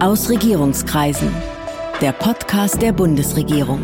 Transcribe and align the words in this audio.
Aus 0.00 0.30
Regierungskreisen. 0.30 1.34
Der 2.00 2.12
Podcast 2.12 2.80
der 2.80 2.92
Bundesregierung. 2.92 3.82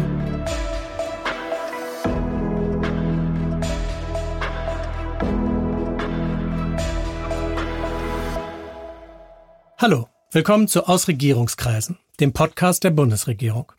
Hallo, 9.76 10.06
willkommen 10.30 10.68
zu 10.68 10.86
Aus 10.86 11.08
Regierungskreisen, 11.08 11.98
dem 12.20 12.32
Podcast 12.32 12.84
der 12.84 12.90
Bundesregierung. 12.90 13.72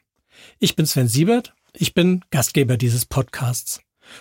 Ich 0.59 0.75
bin 0.75 0.85
Sven 0.85 1.07
Siebert, 1.07 1.53
ich 1.71 1.93
bin 1.93 2.25
Gastgeber 2.31 2.75
dieses 2.75 3.05
Podcasts. 3.05 3.79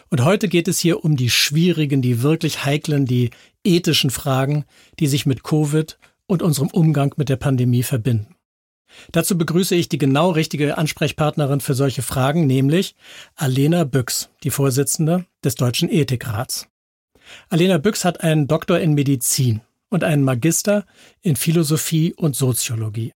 Und 0.08 0.24
heute 0.24 0.46
geht 0.46 0.68
es 0.68 0.78
hier 0.78 1.04
um 1.04 1.16
die 1.16 1.30
schwierigen, 1.30 2.00
die 2.00 2.22
wirklich 2.22 2.64
heiklen, 2.64 3.06
die 3.06 3.30
ethischen 3.64 4.10
Fragen, 4.10 4.66
die 5.00 5.08
sich 5.08 5.26
mit 5.26 5.42
Covid 5.42 5.98
und 6.26 6.42
unserem 6.42 6.68
Umgang 6.68 7.14
mit 7.16 7.28
der 7.28 7.36
Pandemie 7.36 7.82
verbinden. 7.82 8.34
Dazu 9.12 9.36
begrüße 9.36 9.74
ich 9.74 9.88
die 9.88 9.98
genau 9.98 10.30
richtige 10.30 10.78
Ansprechpartnerin 10.78 11.60
für 11.60 11.74
solche 11.74 12.02
Fragen, 12.02 12.46
nämlich 12.46 12.94
Alena 13.34 13.84
Büchs, 13.84 14.30
die 14.42 14.50
Vorsitzende 14.50 15.26
des 15.42 15.54
Deutschen 15.56 15.90
Ethikrats. 15.90 16.68
Alena 17.48 17.78
Büchs 17.78 18.04
hat 18.04 18.22
einen 18.22 18.46
Doktor 18.46 18.78
in 18.78 18.94
Medizin 18.94 19.62
und 19.88 20.04
einen 20.04 20.22
Magister 20.22 20.86
in 21.22 21.36
Philosophie 21.36 22.14
und 22.14 22.36
Soziologie. 22.36 23.12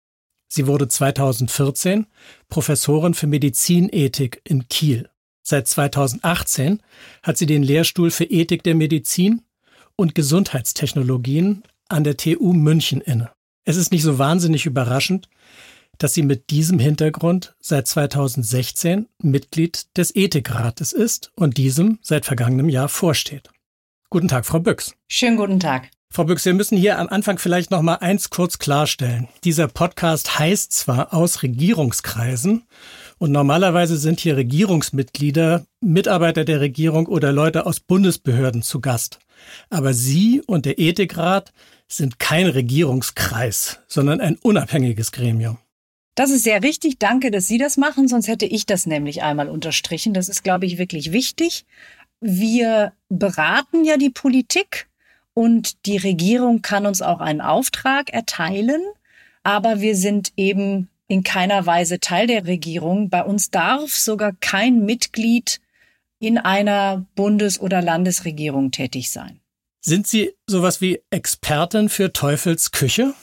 Sie 0.49 0.67
wurde 0.67 0.87
2014 0.87 2.07
Professorin 2.47 3.13
für 3.13 3.27
Medizinethik 3.27 4.41
in 4.45 4.67
Kiel. 4.69 5.09
Seit 5.43 5.67
2018 5.67 6.81
hat 7.23 7.37
sie 7.37 7.45
den 7.45 7.63
Lehrstuhl 7.63 8.11
für 8.11 8.25
Ethik 8.25 8.63
der 8.63 8.75
Medizin 8.75 9.41
und 9.95 10.15
Gesundheitstechnologien 10.15 11.63
an 11.89 12.03
der 12.03 12.17
TU 12.17 12.53
München 12.53 13.01
inne. 13.01 13.31
Es 13.65 13.77
ist 13.77 13.91
nicht 13.91 14.03
so 14.03 14.17
wahnsinnig 14.17 14.65
überraschend, 14.65 15.29
dass 15.97 16.13
sie 16.13 16.23
mit 16.23 16.49
diesem 16.51 16.79
Hintergrund 16.79 17.55
seit 17.59 17.87
2016 17.87 19.07
Mitglied 19.21 19.97
des 19.97 20.15
Ethikrates 20.15 20.93
ist 20.93 21.31
und 21.35 21.57
diesem 21.57 21.99
seit 22.01 22.25
vergangenem 22.25 22.69
Jahr 22.69 22.87
vorsteht. 22.87 23.49
Guten 24.09 24.27
Tag, 24.27 24.45
Frau 24.45 24.59
Büchs. 24.59 24.95
Schönen 25.09 25.37
guten 25.37 25.59
Tag. 25.59 25.89
Frau 26.09 26.23
Büchs, 26.23 26.45
wir 26.45 26.53
müssen 26.53 26.77
hier 26.77 26.97
am 26.97 27.09
Anfang 27.09 27.37
vielleicht 27.37 27.69
noch 27.69 27.81
mal 27.81 27.95
eins 27.95 28.29
kurz 28.29 28.59
klarstellen. 28.59 29.27
Dieser 29.43 29.67
Podcast 29.67 30.39
heißt 30.39 30.71
zwar 30.71 31.13
aus 31.13 31.43
Regierungskreisen 31.43 32.63
und 33.17 33.31
normalerweise 33.31 33.97
sind 33.97 34.21
hier 34.21 34.37
Regierungsmitglieder, 34.37 35.65
Mitarbeiter 35.81 36.45
der 36.45 36.61
Regierung 36.61 37.07
oder 37.07 37.33
Leute 37.33 37.65
aus 37.65 37.81
Bundesbehörden 37.81 38.61
zu 38.61 38.79
Gast. 38.79 39.19
Aber 39.69 39.93
Sie 39.93 40.41
und 40.47 40.65
der 40.65 40.79
Ethikrat 40.79 41.51
sind 41.87 42.19
kein 42.19 42.47
Regierungskreis, 42.47 43.79
sondern 43.87 44.21
ein 44.21 44.35
unabhängiges 44.35 45.11
Gremium. 45.11 45.57
Das 46.15 46.31
ist 46.31 46.43
sehr 46.43 46.63
richtig. 46.63 46.97
Danke, 46.97 47.29
dass 47.31 47.47
Sie 47.47 47.57
das 47.57 47.77
machen, 47.77 48.07
sonst 48.07 48.27
hätte 48.27 48.45
ich 48.45 48.65
das 48.65 48.87
nämlich 48.87 49.21
einmal 49.21 49.49
unterstrichen. 49.49 50.13
Das 50.13 50.29
ist, 50.29 50.43
glaube 50.43 50.65
ich, 50.65 50.77
wirklich 50.77 51.11
wichtig. 51.11 51.65
Wir 52.19 52.93
beraten 53.09 53.85
ja 53.85 53.97
die 53.97 54.09
Politik 54.09 54.87
und 55.35 55.85
die 55.85 55.97
Regierung 55.97 56.63
kann 56.63 56.87
uns 56.87 57.03
auch 57.03 57.19
einen 57.19 57.41
Auftrag 57.41 58.09
erteilen, 58.09 58.81
aber 59.43 59.79
wir 59.79 59.95
sind 59.95 60.33
eben 60.35 60.89
in 61.07 61.23
keiner 61.23 61.65
Weise 61.67 61.99
Teil 61.99 62.25
der 62.25 62.47
Regierung. 62.47 63.09
Bei 63.09 63.23
uns 63.23 63.51
darf 63.51 63.91
sogar 63.91 64.33
kein 64.39 64.83
Mitglied 64.83 65.61
in 66.19 66.39
einer 66.39 67.05
Bundes- 67.15 67.59
oder 67.59 67.83
Landesregierung 67.83 68.71
tätig 68.71 69.11
sein. 69.11 69.39
Sind 69.87 70.05
Sie 70.05 70.33
sowas 70.47 70.81
wie 70.81 70.99
Expertin 71.11 71.87
für 71.87 72.11
Teufels 72.11 72.71
Küche? 72.71 73.13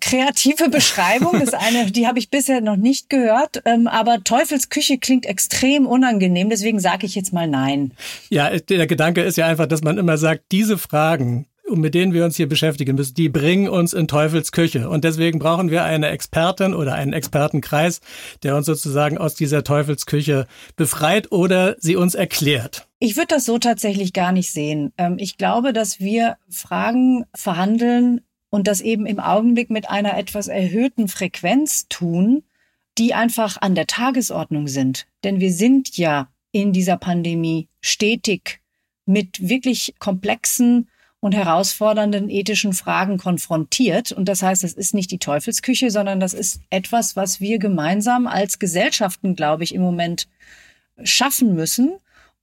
kreative 0.00 0.68
Beschreibung. 0.68 1.40
Das 1.40 1.54
eine, 1.54 1.90
die 1.90 2.06
habe 2.06 2.18
ich 2.18 2.28
bisher 2.28 2.60
noch 2.60 2.76
nicht 2.76 3.08
gehört. 3.08 3.62
Ähm, 3.64 3.88
aber 3.88 4.22
Teufelsküche 4.22 4.98
klingt 4.98 5.24
extrem 5.24 5.86
unangenehm, 5.86 6.50
deswegen 6.50 6.78
sage 6.78 7.06
ich 7.06 7.14
jetzt 7.14 7.32
mal 7.32 7.48
nein. 7.48 7.92
Ja, 8.28 8.50
der 8.50 8.86
Gedanke 8.86 9.22
ist 9.22 9.38
ja 9.38 9.46
einfach, 9.46 9.66
dass 9.66 9.82
man 9.82 9.96
immer 9.96 10.18
sagt, 10.18 10.52
diese 10.52 10.76
Fragen, 10.76 11.46
mit 11.68 11.94
denen 11.94 12.12
wir 12.12 12.26
uns 12.26 12.36
hier 12.36 12.48
beschäftigen 12.48 12.94
müssen, 12.94 13.14
die 13.14 13.30
bringen 13.30 13.70
uns 13.70 13.94
in 13.94 14.06
Teufels 14.06 14.52
Küche. 14.52 14.90
Und 14.90 15.04
deswegen 15.04 15.38
brauchen 15.38 15.70
wir 15.70 15.84
eine 15.84 16.10
Expertin 16.10 16.74
oder 16.74 16.92
einen 16.94 17.14
Expertenkreis, 17.14 18.00
der 18.42 18.56
uns 18.56 18.66
sozusagen 18.66 19.16
aus 19.16 19.34
dieser 19.34 19.64
Teufelsküche 19.64 20.46
befreit 20.76 21.32
oder 21.32 21.76
sie 21.78 21.96
uns 21.96 22.14
erklärt. 22.14 22.86
Ich 23.04 23.16
würde 23.16 23.34
das 23.34 23.44
so 23.44 23.58
tatsächlich 23.58 24.12
gar 24.12 24.32
nicht 24.32 24.50
sehen. 24.50 24.92
Ähm, 24.96 25.16
ich 25.18 25.36
glaube, 25.36 25.72
dass 25.72 26.00
wir 26.00 26.38
Fragen 26.48 27.24
verhandeln, 27.34 28.22
und 28.54 28.68
das 28.68 28.80
eben 28.80 29.04
im 29.04 29.18
Augenblick 29.18 29.68
mit 29.68 29.90
einer 29.90 30.16
etwas 30.16 30.46
erhöhten 30.46 31.08
Frequenz 31.08 31.88
tun, 31.88 32.44
die 32.98 33.12
einfach 33.12 33.60
an 33.60 33.74
der 33.74 33.88
Tagesordnung 33.88 34.68
sind. 34.68 35.08
Denn 35.24 35.40
wir 35.40 35.52
sind 35.52 35.96
ja 35.96 36.28
in 36.52 36.72
dieser 36.72 36.96
Pandemie 36.96 37.66
stetig 37.80 38.60
mit 39.06 39.48
wirklich 39.48 39.96
komplexen 39.98 40.88
und 41.18 41.34
herausfordernden 41.34 42.30
ethischen 42.30 42.74
Fragen 42.74 43.18
konfrontiert. 43.18 44.12
Und 44.12 44.28
das 44.28 44.40
heißt, 44.40 44.62
es 44.62 44.74
ist 44.74 44.94
nicht 44.94 45.10
die 45.10 45.18
Teufelsküche, 45.18 45.90
sondern 45.90 46.20
das 46.20 46.32
ist 46.32 46.60
etwas, 46.70 47.16
was 47.16 47.40
wir 47.40 47.58
gemeinsam 47.58 48.28
als 48.28 48.60
Gesellschaften, 48.60 49.34
glaube 49.34 49.64
ich, 49.64 49.74
im 49.74 49.82
Moment 49.82 50.28
schaffen 51.02 51.56
müssen. 51.56 51.94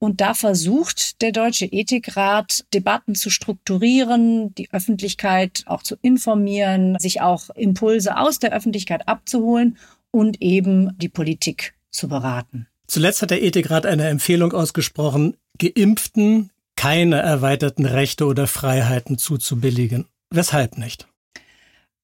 Und 0.03 0.19
da 0.19 0.33
versucht 0.33 1.21
der 1.21 1.31
Deutsche 1.31 1.67
Ethikrat, 1.67 2.65
Debatten 2.73 3.13
zu 3.13 3.29
strukturieren, 3.29 4.51
die 4.55 4.67
Öffentlichkeit 4.73 5.61
auch 5.67 5.83
zu 5.83 5.95
informieren, 6.01 6.97
sich 6.97 7.21
auch 7.21 7.51
Impulse 7.51 8.17
aus 8.17 8.39
der 8.39 8.51
Öffentlichkeit 8.51 9.07
abzuholen 9.07 9.77
und 10.09 10.41
eben 10.41 10.97
die 10.97 11.07
Politik 11.07 11.75
zu 11.91 12.07
beraten. 12.07 12.65
Zuletzt 12.87 13.21
hat 13.21 13.29
der 13.29 13.43
Ethikrat 13.43 13.85
eine 13.85 14.07
Empfehlung 14.07 14.53
ausgesprochen, 14.53 15.37
Geimpften 15.59 16.49
keine 16.75 17.17
erweiterten 17.21 17.85
Rechte 17.85 18.25
oder 18.25 18.47
Freiheiten 18.47 19.19
zuzubilligen. 19.19 20.07
Weshalb 20.31 20.79
nicht? 20.79 21.07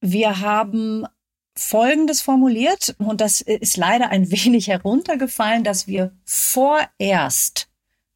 Wir 0.02 0.40
haben 0.40 1.08
Folgendes 1.58 2.22
formuliert, 2.22 2.96
und 3.00 3.22
das 3.22 3.42
ist 3.42 3.76
leider 3.76 4.10
ein 4.10 4.30
wenig 4.32 4.68
heruntergefallen, 4.68 5.64
dass 5.64 5.88
wir 5.88 6.12
vorerst 6.26 7.68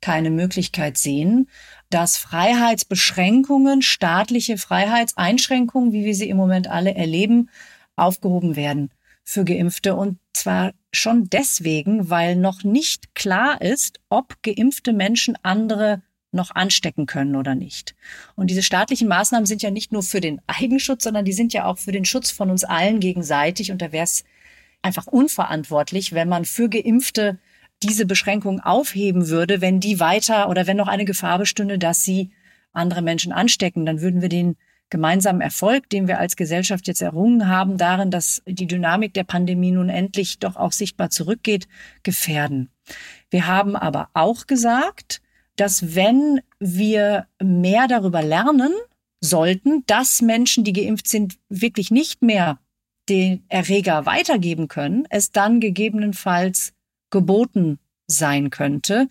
keine 0.01 0.31
Möglichkeit 0.31 0.97
sehen, 0.97 1.49
dass 1.89 2.17
Freiheitsbeschränkungen, 2.17 3.81
staatliche 3.81 4.57
Freiheitseinschränkungen, 4.57 5.93
wie 5.93 6.05
wir 6.05 6.15
sie 6.15 6.29
im 6.29 6.37
Moment 6.37 6.67
alle 6.67 6.95
erleben, 6.95 7.49
aufgehoben 7.95 8.55
werden 8.55 8.91
für 9.23 9.45
Geimpfte. 9.45 9.95
Und 9.95 10.19
zwar 10.33 10.73
schon 10.91 11.29
deswegen, 11.29 12.09
weil 12.09 12.35
noch 12.35 12.63
nicht 12.63 13.15
klar 13.15 13.61
ist, 13.61 13.99
ob 14.09 14.41
geimpfte 14.43 14.93
Menschen 14.93 15.37
andere 15.43 16.01
noch 16.31 16.51
anstecken 16.51 17.05
können 17.05 17.35
oder 17.35 17.55
nicht. 17.55 17.95
Und 18.35 18.47
diese 18.47 18.63
staatlichen 18.63 19.07
Maßnahmen 19.07 19.45
sind 19.45 19.61
ja 19.61 19.69
nicht 19.69 19.91
nur 19.91 20.01
für 20.03 20.21
den 20.21 20.41
Eigenschutz, 20.47 21.03
sondern 21.03 21.25
die 21.25 21.33
sind 21.33 21.53
ja 21.53 21.65
auch 21.65 21.77
für 21.77 21.91
den 21.91 22.05
Schutz 22.05 22.31
von 22.31 22.49
uns 22.49 22.63
allen 22.63 22.99
gegenseitig. 23.01 23.71
Und 23.71 23.81
da 23.81 23.91
wäre 23.91 24.05
es 24.05 24.23
einfach 24.81 25.07
unverantwortlich, 25.07 26.13
wenn 26.13 26.29
man 26.29 26.45
für 26.45 26.69
Geimpfte 26.69 27.37
diese 27.83 28.05
Beschränkung 28.05 28.59
aufheben 28.59 29.29
würde, 29.29 29.61
wenn 29.61 29.79
die 29.79 29.99
weiter 29.99 30.49
oder 30.49 30.67
wenn 30.67 30.77
noch 30.77 30.87
eine 30.87 31.05
Gefahr 31.05 31.39
bestünde, 31.39 31.77
dass 31.77 32.03
sie 32.03 32.31
andere 32.73 33.01
Menschen 33.01 33.31
anstecken, 33.31 33.85
dann 33.85 34.01
würden 34.01 34.21
wir 34.21 34.29
den 34.29 34.55
gemeinsamen 34.89 35.41
Erfolg, 35.41 35.89
den 35.89 36.07
wir 36.07 36.19
als 36.19 36.35
Gesellschaft 36.35 36.87
jetzt 36.87 37.01
errungen 37.01 37.47
haben, 37.47 37.77
darin, 37.77 38.11
dass 38.11 38.43
die 38.45 38.67
Dynamik 38.67 39.13
der 39.13 39.23
Pandemie 39.23 39.71
nun 39.71 39.89
endlich 39.89 40.39
doch 40.39 40.57
auch 40.57 40.73
sichtbar 40.73 41.09
zurückgeht, 41.09 41.67
gefährden. 42.03 42.69
Wir 43.29 43.47
haben 43.47 43.75
aber 43.75 44.09
auch 44.13 44.47
gesagt, 44.47 45.21
dass 45.55 45.95
wenn 45.95 46.41
wir 46.59 47.25
mehr 47.41 47.87
darüber 47.87 48.21
lernen 48.21 48.73
sollten, 49.21 49.83
dass 49.87 50.21
Menschen, 50.21 50.63
die 50.63 50.73
geimpft 50.73 51.07
sind, 51.07 51.37
wirklich 51.49 51.89
nicht 51.89 52.21
mehr 52.21 52.59
den 53.09 53.43
Erreger 53.49 54.05
weitergeben 54.05 54.67
können, 54.67 55.05
es 55.09 55.31
dann 55.31 55.59
gegebenenfalls 55.59 56.73
geboten 57.11 57.79
sein 58.07 58.49
könnte, 58.49 59.07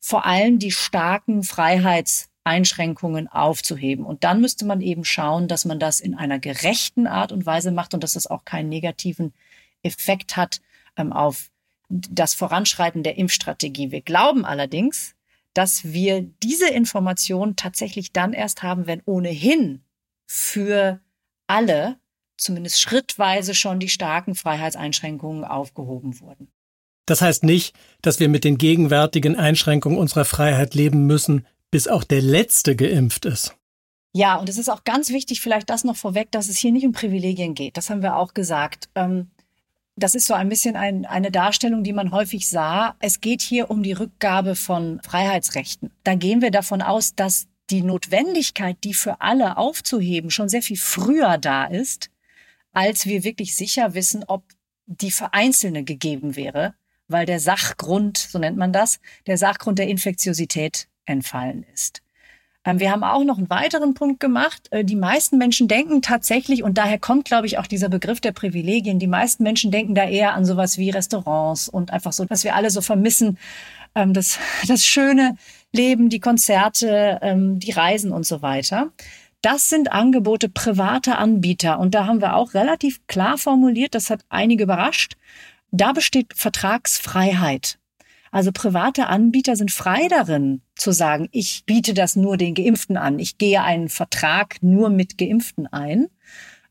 vor 0.00 0.24
allem 0.24 0.58
die 0.58 0.70
starken 0.70 1.42
Freiheitseinschränkungen 1.42 3.28
aufzuheben. 3.28 4.04
Und 4.04 4.24
dann 4.24 4.40
müsste 4.40 4.64
man 4.64 4.80
eben 4.80 5.04
schauen, 5.04 5.48
dass 5.48 5.64
man 5.64 5.78
das 5.78 6.00
in 6.00 6.14
einer 6.14 6.38
gerechten 6.38 7.06
Art 7.06 7.32
und 7.32 7.46
Weise 7.46 7.72
macht 7.72 7.94
und 7.94 8.04
dass 8.04 8.12
das 8.12 8.26
auch 8.26 8.44
keinen 8.44 8.68
negativen 8.68 9.34
Effekt 9.82 10.36
hat 10.36 10.60
ähm, 10.96 11.12
auf 11.12 11.50
das 11.88 12.34
Voranschreiten 12.34 13.02
der 13.02 13.16
Impfstrategie. 13.16 13.90
Wir 13.90 14.02
glauben 14.02 14.44
allerdings, 14.44 15.14
dass 15.54 15.84
wir 15.84 16.22
diese 16.42 16.68
Information 16.68 17.56
tatsächlich 17.56 18.12
dann 18.12 18.32
erst 18.32 18.62
haben, 18.62 18.86
wenn 18.86 19.02
ohnehin 19.06 19.82
für 20.26 21.00
alle 21.46 21.98
zumindest 22.36 22.80
schrittweise 22.80 23.54
schon 23.54 23.80
die 23.80 23.88
starken 23.88 24.34
Freiheitseinschränkungen 24.34 25.44
aufgehoben 25.44 26.20
wurden. 26.20 26.52
Das 27.08 27.22
heißt 27.22 27.42
nicht, 27.42 27.74
dass 28.02 28.20
wir 28.20 28.28
mit 28.28 28.44
den 28.44 28.58
gegenwärtigen 28.58 29.34
Einschränkungen 29.34 29.98
unserer 29.98 30.26
Freiheit 30.26 30.74
leben 30.74 31.06
müssen, 31.06 31.46
bis 31.70 31.88
auch 31.88 32.04
der 32.04 32.20
Letzte 32.20 32.76
geimpft 32.76 33.24
ist. 33.24 33.56
Ja, 34.12 34.36
und 34.36 34.48
es 34.48 34.58
ist 34.58 34.68
auch 34.68 34.84
ganz 34.84 35.08
wichtig, 35.08 35.40
vielleicht 35.40 35.70
das 35.70 35.84
noch 35.84 35.96
vorweg, 35.96 36.30
dass 36.30 36.50
es 36.50 36.58
hier 36.58 36.70
nicht 36.70 36.84
um 36.84 36.92
Privilegien 36.92 37.54
geht. 37.54 37.78
Das 37.78 37.88
haben 37.88 38.02
wir 38.02 38.16
auch 38.16 38.34
gesagt. 38.34 38.90
Ähm, 38.94 39.30
das 39.96 40.14
ist 40.14 40.26
so 40.26 40.34
ein 40.34 40.50
bisschen 40.50 40.76
ein, 40.76 41.06
eine 41.06 41.30
Darstellung, 41.30 41.82
die 41.82 41.94
man 41.94 42.12
häufig 42.12 42.46
sah. 42.46 42.94
Es 43.00 43.22
geht 43.22 43.40
hier 43.40 43.70
um 43.70 43.82
die 43.82 43.92
Rückgabe 43.92 44.54
von 44.54 45.00
Freiheitsrechten. 45.02 45.90
Da 46.04 46.14
gehen 46.14 46.42
wir 46.42 46.50
davon 46.50 46.82
aus, 46.82 47.14
dass 47.14 47.46
die 47.70 47.82
Notwendigkeit, 47.82 48.76
die 48.84 48.94
für 48.94 49.22
alle 49.22 49.56
aufzuheben, 49.56 50.30
schon 50.30 50.50
sehr 50.50 50.62
viel 50.62 50.76
früher 50.76 51.38
da 51.38 51.64
ist, 51.64 52.10
als 52.72 53.06
wir 53.06 53.24
wirklich 53.24 53.56
sicher 53.56 53.94
wissen, 53.94 54.24
ob 54.26 54.44
die 54.86 55.10
für 55.10 55.32
Einzelne 55.32 55.84
gegeben 55.84 56.36
wäre, 56.36 56.74
weil 57.08 57.26
der 57.26 57.40
Sachgrund, 57.40 58.18
so 58.18 58.38
nennt 58.38 58.56
man 58.56 58.72
das, 58.72 59.00
der 59.26 59.38
Sachgrund 59.38 59.78
der 59.78 59.88
Infektiosität 59.88 60.88
entfallen 61.06 61.64
ist. 61.74 62.02
Ähm, 62.64 62.80
wir 62.80 62.90
haben 62.90 63.04
auch 63.04 63.24
noch 63.24 63.38
einen 63.38 63.50
weiteren 63.50 63.94
Punkt 63.94 64.20
gemacht. 64.20 64.68
Äh, 64.70 64.84
die 64.84 64.96
meisten 64.96 65.38
Menschen 65.38 65.68
denken 65.68 66.02
tatsächlich, 66.02 66.62
und 66.62 66.76
daher 66.76 66.98
kommt, 66.98 67.24
glaube 67.24 67.46
ich, 67.46 67.58
auch 67.58 67.66
dieser 67.66 67.88
Begriff 67.88 68.20
der 68.20 68.32
Privilegien, 68.32 68.98
die 68.98 69.06
meisten 69.06 69.42
Menschen 69.42 69.70
denken 69.70 69.94
da 69.94 70.04
eher 70.04 70.34
an 70.34 70.44
sowas 70.44 70.76
wie 70.78 70.90
Restaurants 70.90 71.68
und 71.68 71.92
einfach 71.92 72.12
so, 72.12 72.24
dass 72.24 72.44
wir 72.44 72.54
alle 72.54 72.70
so 72.70 72.80
vermissen, 72.80 73.38
ähm, 73.94 74.12
das, 74.12 74.38
das 74.66 74.84
schöne 74.84 75.36
Leben, 75.72 76.10
die 76.10 76.20
Konzerte, 76.20 77.18
ähm, 77.22 77.58
die 77.58 77.72
Reisen 77.72 78.12
und 78.12 78.26
so 78.26 78.42
weiter. 78.42 78.92
Das 79.40 79.68
sind 79.68 79.92
Angebote 79.92 80.48
privater 80.48 81.18
Anbieter. 81.18 81.78
Und 81.78 81.94
da 81.94 82.06
haben 82.06 82.20
wir 82.20 82.34
auch 82.34 82.54
relativ 82.54 83.06
klar 83.06 83.38
formuliert, 83.38 83.94
das 83.94 84.10
hat 84.10 84.22
einige 84.28 84.64
überrascht, 84.64 85.16
da 85.70 85.92
besteht 85.92 86.34
Vertragsfreiheit. 86.34 87.78
Also 88.30 88.52
private 88.52 89.06
Anbieter 89.06 89.56
sind 89.56 89.70
frei 89.70 90.08
darin 90.08 90.60
zu 90.74 90.92
sagen, 90.92 91.28
ich 91.32 91.64
biete 91.64 91.94
das 91.94 92.14
nur 92.14 92.36
den 92.36 92.54
Geimpften 92.54 92.96
an. 92.96 93.18
Ich 93.18 93.38
gehe 93.38 93.62
einen 93.62 93.88
Vertrag 93.88 94.56
nur 94.62 94.90
mit 94.90 95.16
Geimpften 95.16 95.66
ein. 95.66 96.08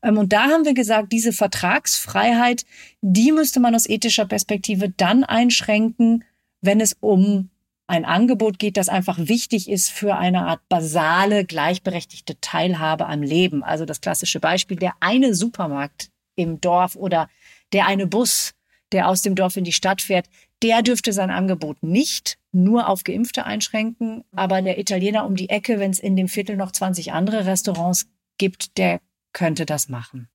Ähm, 0.02 0.18
und 0.18 0.32
da 0.32 0.44
haben 0.44 0.64
wir 0.64 0.74
gesagt, 0.74 1.12
diese 1.12 1.32
Vertragsfreiheit, 1.32 2.64
die 3.00 3.32
müsste 3.32 3.60
man 3.60 3.74
aus 3.74 3.88
ethischer 3.88 4.26
Perspektive 4.26 4.90
dann 4.90 5.24
einschränken, 5.24 6.24
wenn 6.60 6.80
es 6.80 6.96
um 7.00 7.50
ein 7.88 8.04
Angebot 8.04 8.58
geht, 8.58 8.76
das 8.76 8.90
einfach 8.90 9.16
wichtig 9.18 9.68
ist 9.68 9.90
für 9.90 10.16
eine 10.16 10.46
Art 10.46 10.60
basale, 10.68 11.44
gleichberechtigte 11.44 12.38
Teilhabe 12.40 13.06
am 13.06 13.22
Leben. 13.22 13.64
Also 13.64 13.86
das 13.86 14.00
klassische 14.00 14.40
Beispiel, 14.40 14.76
der 14.76 14.92
eine 15.00 15.34
Supermarkt 15.34 16.10
im 16.36 16.60
Dorf 16.60 16.96
oder 16.96 17.28
der 17.72 17.86
eine 17.86 18.06
Bus, 18.06 18.54
der 18.92 19.08
aus 19.08 19.22
dem 19.22 19.34
Dorf 19.34 19.56
in 19.56 19.64
die 19.64 19.72
Stadt 19.72 20.02
fährt, 20.02 20.26
der 20.62 20.82
dürfte 20.82 21.12
sein 21.12 21.30
Angebot 21.30 21.82
nicht 21.82 22.38
nur 22.52 22.88
auf 22.88 23.04
Geimpfte 23.04 23.44
einschränken. 23.44 24.24
Aber 24.34 24.62
der 24.62 24.78
Italiener 24.78 25.26
um 25.26 25.36
die 25.36 25.50
Ecke, 25.50 25.78
wenn 25.78 25.90
es 25.90 26.00
in 26.00 26.16
dem 26.16 26.28
Viertel 26.28 26.56
noch 26.56 26.72
20 26.72 27.12
andere 27.12 27.46
Restaurants 27.46 28.08
gibt, 28.38 28.78
der 28.78 29.00
könnte 29.32 29.66
das 29.66 29.88
machen. 29.88 30.28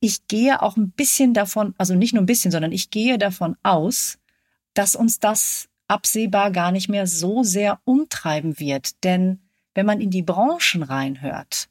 Ich 0.00 0.26
gehe 0.26 0.60
auch 0.62 0.76
ein 0.76 0.90
bisschen 0.90 1.32
davon, 1.32 1.74
also 1.78 1.94
nicht 1.94 2.12
nur 2.12 2.22
ein 2.22 2.26
bisschen, 2.26 2.50
sondern 2.50 2.72
ich 2.72 2.90
gehe 2.90 3.18
davon 3.18 3.56
aus, 3.62 4.18
dass 4.74 4.96
uns 4.96 5.20
das 5.20 5.68
absehbar 5.86 6.50
gar 6.50 6.72
nicht 6.72 6.88
mehr 6.88 7.06
so 7.06 7.44
sehr 7.44 7.78
umtreiben 7.84 8.58
wird. 8.58 9.04
Denn 9.04 9.40
wenn 9.74 9.86
man 9.86 10.00
in 10.00 10.10
die 10.10 10.22
Branchen 10.22 10.82
reinhört, 10.82 11.68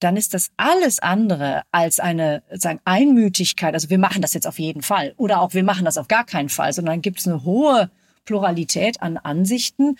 dann 0.00 0.16
ist 0.16 0.34
das 0.34 0.50
alles 0.56 0.98
andere 0.98 1.62
als 1.72 2.00
eine 2.00 2.42
sagen, 2.52 2.80
Einmütigkeit. 2.84 3.74
Also 3.74 3.88
wir 3.90 3.98
machen 3.98 4.22
das 4.22 4.34
jetzt 4.34 4.46
auf 4.46 4.58
jeden 4.58 4.82
Fall 4.82 5.14
oder 5.16 5.40
auch 5.40 5.54
wir 5.54 5.64
machen 5.64 5.84
das 5.84 5.98
auf 5.98 6.08
gar 6.08 6.24
keinen 6.24 6.48
Fall, 6.48 6.72
sondern 6.72 7.02
gibt 7.02 7.20
es 7.20 7.26
eine 7.26 7.44
hohe 7.44 7.90
Pluralität 8.24 9.00
an 9.02 9.16
Ansichten 9.16 9.96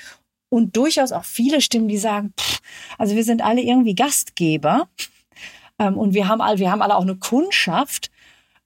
und 0.49 0.77
durchaus 0.77 1.13
auch 1.13 1.25
viele 1.25 1.61
Stimmen, 1.61 1.89
die 1.89 1.99
sagen, 1.99 2.33
pff, 2.39 2.61
also 2.99 3.17
wir 3.17 3.25
sind 3.25 3.43
alle 3.43 3.63
irgendwie 3.63 3.95
Gastgeber 3.95 4.89
ähm, 5.79 5.97
und 5.97 6.15
wir 6.15 6.29
haben 6.29 6.41
alle, 6.41 6.59
wir 6.59 6.71
haben 6.71 6.83
alle 6.83 6.97
auch 6.97 7.03
eine 7.03 7.17
Kundschaft 7.17 8.11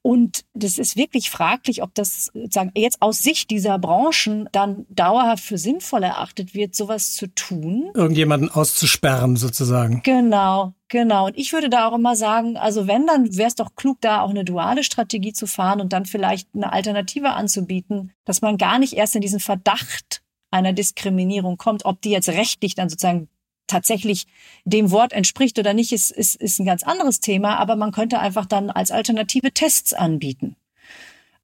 und 0.03 0.45
das 0.53 0.79
ist 0.79 0.95
wirklich 0.95 1.29
fraglich, 1.29 1.83
ob 1.83 1.93
das 1.93 2.31
sagen, 2.49 2.71
jetzt 2.75 3.01
aus 3.01 3.19
Sicht 3.19 3.51
dieser 3.51 3.77
Branchen 3.77 4.49
dann 4.51 4.85
dauerhaft 4.89 5.43
für 5.43 5.59
sinnvoll 5.59 6.03
erachtet 6.03 6.55
wird, 6.55 6.75
sowas 6.75 7.13
zu 7.13 7.27
tun. 7.27 7.91
Irgendjemanden 7.93 8.49
auszusperren 8.49 9.35
sozusagen. 9.35 10.01
Genau, 10.03 10.73
genau. 10.87 11.27
Und 11.27 11.37
ich 11.37 11.53
würde 11.53 11.69
da 11.69 11.87
auch 11.87 11.95
immer 11.95 12.15
sagen, 12.15 12.57
also 12.57 12.87
wenn, 12.87 13.05
dann 13.05 13.37
wäre 13.37 13.47
es 13.47 13.55
doch 13.55 13.75
klug, 13.75 13.99
da 14.01 14.21
auch 14.21 14.31
eine 14.31 14.43
duale 14.43 14.83
Strategie 14.83 15.33
zu 15.33 15.45
fahren 15.45 15.79
und 15.79 15.93
dann 15.93 16.05
vielleicht 16.05 16.49
eine 16.55 16.73
Alternative 16.73 17.31
anzubieten, 17.31 18.11
dass 18.25 18.41
man 18.41 18.57
gar 18.57 18.79
nicht 18.79 18.93
erst 18.93 19.15
in 19.15 19.21
diesen 19.21 19.39
Verdacht 19.39 20.23
einer 20.49 20.73
Diskriminierung 20.73 21.57
kommt, 21.57 21.85
ob 21.85 22.01
die 22.01 22.09
jetzt 22.09 22.29
rechtlich 22.29 22.75
dann 22.75 22.89
sozusagen 22.89 23.29
tatsächlich 23.71 24.27
dem 24.65 24.91
Wort 24.91 25.13
entspricht 25.13 25.57
oder 25.57 25.73
nicht, 25.73 25.91
ist, 25.91 26.11
ist, 26.11 26.35
ist 26.35 26.59
ein 26.59 26.65
ganz 26.65 26.83
anderes 26.83 27.19
Thema. 27.19 27.57
Aber 27.57 27.75
man 27.75 27.91
könnte 27.91 28.19
einfach 28.19 28.45
dann 28.45 28.69
als 28.69 28.91
Alternative 28.91 29.51
Tests 29.51 29.93
anbieten 29.93 30.55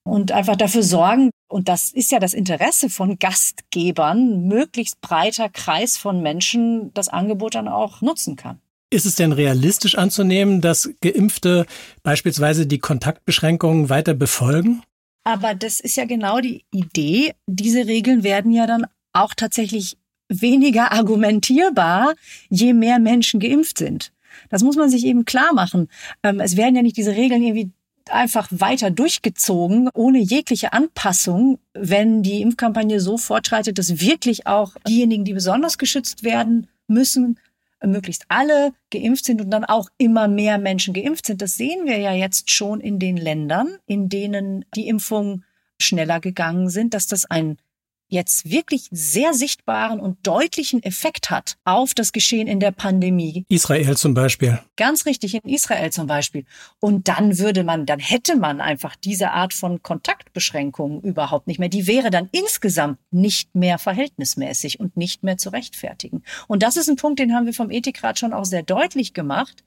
und 0.03 0.31
einfach 0.31 0.56
dafür 0.56 0.83
sorgen, 0.83 1.31
und 1.50 1.69
das 1.69 1.91
ist 1.91 2.12
ja 2.12 2.19
das 2.19 2.33
Interesse 2.33 2.89
von 2.89 3.19
Gastgebern, 3.19 4.47
möglichst 4.47 5.00
breiter 5.01 5.50
Kreis 5.50 5.97
von 5.97 6.21
Menschen 6.21 6.94
das 6.94 7.07
Angebot 7.07 7.56
dann 7.56 7.68
auch 7.68 8.01
nutzen 8.01 8.35
kann. 8.35 8.59
Ist 8.89 9.06
es 9.06 9.15
denn 9.15 9.33
realistisch 9.33 9.97
anzunehmen, 9.97 10.62
dass 10.62 10.89
Geimpfte 11.01 11.65
beispielsweise 12.03 12.68
die 12.68 12.80
Kontaktbeschränkungen 12.80 13.89
weiter 13.89 14.13
befolgen? 14.13 14.81
Aber 15.25 15.56
das 15.56 15.81
ist 15.81 15.97
ja 15.97 16.06
genau 16.06 16.39
die 16.39 16.63
Idee. 16.71 17.33
Diese 17.47 17.85
Regeln 17.85 18.23
werden 18.23 18.53
ja 18.53 18.65
dann 18.65 18.88
auch 19.12 19.33
tatsächlich 19.33 19.97
weniger 20.29 20.91
argumentierbar, 20.91 22.15
je 22.50 22.74
mehr 22.74 23.00
Menschen 23.00 23.39
geimpft 23.39 23.77
sind. 23.77 24.12
Das 24.50 24.63
muss 24.63 24.75
man 24.75 24.89
sich 24.89 25.06
eben 25.06 25.25
klar 25.25 25.53
machen. 25.53 25.88
Ähm, 26.24 26.39
es 26.39 26.57
werden 26.57 26.75
ja 26.75 26.81
nicht 26.81 26.97
diese 26.97 27.15
Regeln 27.15 27.41
irgendwie 27.41 27.71
einfach 28.09 28.47
weiter 28.51 28.89
durchgezogen, 28.89 29.89
ohne 29.94 30.19
jegliche 30.19 30.74
Anpassung, 30.74 31.59
wenn 31.74 32.24
die 32.24 32.41
Impfkampagne 32.41 33.00
so 33.00 33.18
fortschreitet, 33.18 33.77
dass 33.77 34.00
wirklich 34.00 34.47
auch 34.47 34.75
diejenigen, 34.88 35.25
die 35.25 35.33
besonders 35.33 35.77
geschützt 35.77 36.24
werden 36.24 36.68
müssen, 36.88 37.39
möglichst 37.85 38.25
alle 38.30 38.73
geimpft 38.91 39.25
sind 39.25 39.41
und 39.41 39.51
dann 39.51 39.65
auch 39.65 39.89
immer 39.97 40.27
mehr 40.27 40.57
Menschen 40.57 40.94
geimpft 40.94 41.27
sind. 41.27 41.41
Das 41.41 41.56
sehen 41.56 41.85
wir 41.85 41.97
ja 41.97 42.13
jetzt 42.13 42.51
schon 42.51 42.80
in 42.80 42.97
den 42.97 43.18
Ländern, 43.18 43.77
in 43.85 44.09
denen 44.09 44.65
die 44.75 44.88
Impfungen 44.88 45.44
schneller 45.80 46.19
gegangen 46.19 46.69
sind, 46.69 46.94
dass 46.94 47.06
das 47.07 47.25
ein 47.25 47.57
jetzt 48.07 48.50
wirklich 48.50 48.88
sehr 48.92 49.33
sichtbaren 49.33 50.00
und 50.00 50.25
deutlichen 50.25 50.81
Effekt 50.81 51.30
hat 51.30 51.57
auf 51.65 51.94
das 51.94 52.12
Geschehen 52.12 52.48
in 52.48 52.59
der 52.59 52.71
Pandemie. 52.71 53.45
Israel 53.50 53.98
zum 53.98 54.13
Beispiel. 54.13 54.59
Ganz 54.77 55.06
richtig, 55.06 55.36
in 55.36 55.50
Israel 55.50 55.92
zum 55.92 56.07
Beispiel. 56.07 56.45
Und 56.80 57.07
dann 57.07 57.37
würde 57.37 57.64
man, 57.64 57.85
dann 57.85 57.99
hätte 57.99 58.37
man 58.37 58.61
einfach 58.61 58.95
diese 58.95 59.31
Art 59.31 59.54
von 59.54 59.81
Kontaktbeschränkungen 59.81 61.02
überhaupt 61.02 61.47
nicht 61.47 61.59
mehr. 61.59 61.69
Die 61.69 61.87
wäre 61.87 62.09
dann 62.09 62.30
insgesamt 62.31 62.99
nicht 63.11 63.54
mehr 63.56 63.78
verhältnismäßig 63.78 64.80
und 64.80 64.95
nicht 64.95 65.23
mehr 65.23 65.37
zu 65.37 65.49
rechtfertigen. 65.49 66.23
Und 66.47 66.64
das 66.64 66.78
ist 66.78 66.90
ein 66.90 66.95
Punkt, 66.95 67.19
den 67.19 67.33
haben 67.33 67.45
wir 67.45 67.54
vom 67.54 67.71
Ethikrat 67.71 68.19
schon 68.19 68.33
auch 68.33 68.45
sehr 68.45 68.64
deutlich 68.64 69.14
gemacht, 69.14 69.64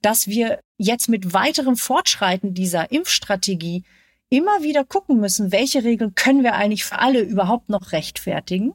dass 0.00 0.26
wir 0.26 0.60
jetzt 0.76 1.08
mit 1.08 1.32
weiterem 1.32 1.76
Fortschreiten 1.76 2.54
dieser 2.54 2.90
Impfstrategie 2.90 3.84
immer 4.30 4.62
wieder 4.62 4.84
gucken 4.84 5.20
müssen, 5.20 5.52
welche 5.52 5.84
Regeln 5.84 6.14
können 6.14 6.42
wir 6.42 6.54
eigentlich 6.54 6.84
für 6.84 6.98
alle 6.98 7.20
überhaupt 7.20 7.68
noch 7.68 7.92
rechtfertigen 7.92 8.74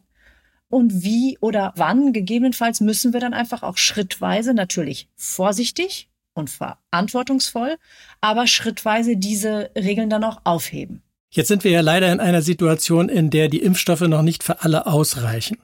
und 0.70 1.04
wie 1.04 1.38
oder 1.42 1.74
wann 1.76 2.14
gegebenenfalls 2.14 2.80
müssen 2.80 3.14
wir 3.14 3.20
dann 3.20 3.34
einfach 3.34 3.64
auch 3.64 3.78
schrittweise 3.78 4.54
natürlich 4.54 5.10
vorsichtig 5.16 6.10
und 6.34 6.50
verantwortungsvoll, 6.50 7.78
aber 8.22 8.48
schrittweise 8.48 9.18
diese 9.18 9.72
Regeln 9.76 10.10
dann 10.10 10.24
auch 10.24 10.42
aufheben. 10.44 11.02
Jetzt 11.32 11.48
sind 11.48 11.64
wir 11.64 11.72
ja 11.72 11.82
leider 11.82 12.12
in 12.12 12.20
einer 12.20 12.42
Situation, 12.42 13.10
in 13.10 13.30
der 13.30 13.50
die 13.50 13.62
Impfstoffe 13.62 14.02
noch 14.02 14.24
nicht 14.24 14.44
für 14.44 14.62
alle 14.64 14.88
ausreichen. 14.88 15.58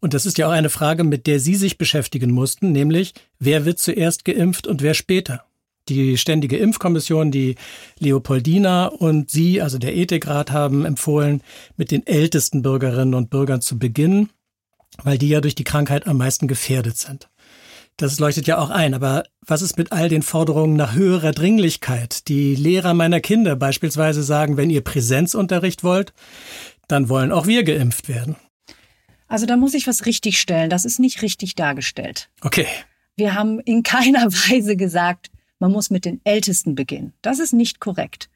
Und 0.00 0.14
das 0.14 0.26
ist 0.26 0.38
ja 0.38 0.48
auch 0.48 0.52
eine 0.52 0.70
Frage, 0.70 1.04
mit 1.04 1.26
der 1.26 1.40
Sie 1.40 1.54
sich 1.54 1.78
beschäftigen 1.78 2.30
mussten, 2.30 2.72
nämlich 2.72 3.14
wer 3.38 3.64
wird 3.64 3.78
zuerst 3.78 4.24
geimpft 4.24 4.66
und 4.66 4.82
wer 4.82 4.94
später? 4.94 5.44
Die 5.88 6.18
Ständige 6.18 6.56
Impfkommission, 6.58 7.30
die 7.30 7.56
Leopoldina 7.98 8.86
und 8.86 9.30
Sie, 9.30 9.62
also 9.62 9.78
der 9.78 9.96
Ethikrat, 9.96 10.50
haben 10.50 10.84
empfohlen, 10.84 11.42
mit 11.76 11.90
den 11.90 12.06
ältesten 12.06 12.62
Bürgerinnen 12.62 13.14
und 13.14 13.30
Bürgern 13.30 13.60
zu 13.60 13.78
beginnen, 13.78 14.30
weil 15.02 15.18
die 15.18 15.28
ja 15.28 15.40
durch 15.40 15.54
die 15.54 15.64
Krankheit 15.64 16.06
am 16.06 16.18
meisten 16.18 16.48
gefährdet 16.48 16.96
sind. 16.96 17.28
Das 17.98 18.20
leuchtet 18.20 18.46
ja 18.46 18.58
auch 18.58 18.70
ein. 18.70 18.94
Aber 18.94 19.24
was 19.44 19.60
ist 19.60 19.76
mit 19.76 19.92
all 19.92 20.08
den 20.08 20.22
Forderungen 20.22 20.76
nach 20.76 20.94
höherer 20.94 21.32
Dringlichkeit? 21.32 22.28
Die 22.28 22.54
Lehrer 22.54 22.94
meiner 22.94 23.20
Kinder 23.20 23.56
beispielsweise 23.56 24.22
sagen, 24.22 24.56
wenn 24.56 24.70
ihr 24.70 24.82
Präsenzunterricht 24.82 25.82
wollt, 25.82 26.12
dann 26.86 27.08
wollen 27.08 27.32
auch 27.32 27.46
wir 27.46 27.64
geimpft 27.64 28.08
werden. 28.08 28.36
Also 29.26 29.46
da 29.46 29.56
muss 29.56 29.74
ich 29.74 29.86
was 29.86 30.06
richtigstellen. 30.06 30.70
Das 30.70 30.84
ist 30.84 31.00
nicht 31.00 31.22
richtig 31.22 31.56
dargestellt. 31.56 32.30
Okay. 32.40 32.66
Wir 33.16 33.34
haben 33.34 33.58
in 33.60 33.82
keiner 33.82 34.26
Weise 34.32 34.76
gesagt, 34.76 35.30
man 35.58 35.72
muss 35.72 35.90
mit 35.90 36.04
den 36.04 36.20
Ältesten 36.24 36.74
beginnen. 36.74 37.12
Das 37.22 37.38
ist 37.38 37.52
nicht 37.52 37.80
korrekt. 37.80 38.28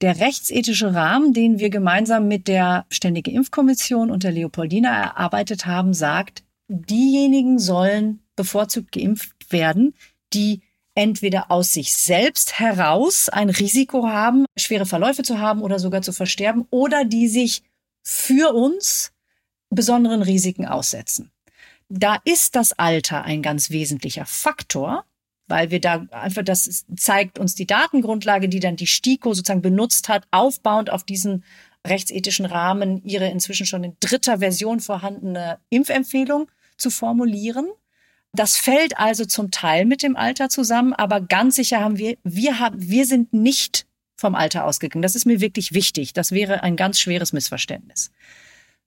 Der 0.00 0.20
rechtsethische 0.20 0.94
Rahmen, 0.94 1.32
den 1.32 1.58
wir 1.58 1.70
gemeinsam 1.70 2.28
mit 2.28 2.48
der 2.48 2.84
Ständige 2.90 3.30
Impfkommission 3.30 4.10
und 4.10 4.24
der 4.24 4.32
Leopoldina 4.32 4.90
erarbeitet 4.90 5.64
haben, 5.64 5.94
sagt, 5.94 6.44
diejenigen 6.68 7.58
sollen 7.58 8.20
bevorzugt 8.34 8.92
geimpft 8.92 9.50
werden, 9.50 9.94
die 10.34 10.60
entweder 10.94 11.50
aus 11.50 11.72
sich 11.72 11.94
selbst 11.94 12.58
heraus 12.58 13.28
ein 13.28 13.50
Risiko 13.50 14.08
haben, 14.08 14.46
schwere 14.56 14.86
Verläufe 14.86 15.22
zu 15.22 15.38
haben 15.38 15.62
oder 15.62 15.78
sogar 15.78 16.02
zu 16.02 16.12
versterben, 16.12 16.66
oder 16.70 17.04
die 17.04 17.28
sich 17.28 17.62
für 18.02 18.54
uns 18.54 19.12
besonderen 19.70 20.22
Risiken 20.22 20.66
aussetzen. 20.66 21.30
Da 21.88 22.18
ist 22.24 22.56
das 22.56 22.72
Alter 22.72 23.24
ein 23.24 23.42
ganz 23.42 23.70
wesentlicher 23.70 24.26
Faktor, 24.26 25.04
weil 25.48 25.70
wir 25.70 25.80
da 25.80 26.06
einfach, 26.10 26.42
das 26.42 26.84
zeigt 26.96 27.38
uns 27.38 27.54
die 27.54 27.66
Datengrundlage, 27.66 28.48
die 28.48 28.60
dann 28.60 28.76
die 28.76 28.86
STIKO 28.86 29.34
sozusagen 29.34 29.62
benutzt 29.62 30.08
hat, 30.08 30.26
aufbauend 30.30 30.90
auf 30.90 31.04
diesen 31.04 31.44
rechtsethischen 31.86 32.46
Rahmen, 32.46 33.02
ihre 33.04 33.28
inzwischen 33.28 33.66
schon 33.66 33.84
in 33.84 33.96
dritter 34.00 34.38
Version 34.38 34.80
vorhandene 34.80 35.58
Impfempfehlung 35.70 36.50
zu 36.76 36.90
formulieren. 36.90 37.68
Das 38.32 38.56
fällt 38.56 38.98
also 38.98 39.24
zum 39.24 39.50
Teil 39.50 39.84
mit 39.84 40.02
dem 40.02 40.16
Alter 40.16 40.48
zusammen, 40.48 40.92
aber 40.92 41.20
ganz 41.20 41.54
sicher 41.54 41.80
haben 41.80 41.96
wir, 41.96 42.16
wir 42.22 42.58
haben, 42.58 42.76
wir 42.80 43.06
sind 43.06 43.32
nicht 43.32 43.86
vom 44.16 44.34
Alter 44.34 44.64
ausgegangen. 44.64 45.02
Das 45.02 45.14
ist 45.14 45.26
mir 45.26 45.40
wirklich 45.40 45.72
wichtig. 45.72 46.12
Das 46.12 46.32
wäre 46.32 46.62
ein 46.62 46.76
ganz 46.76 46.98
schweres 46.98 47.32
Missverständnis. 47.32 48.10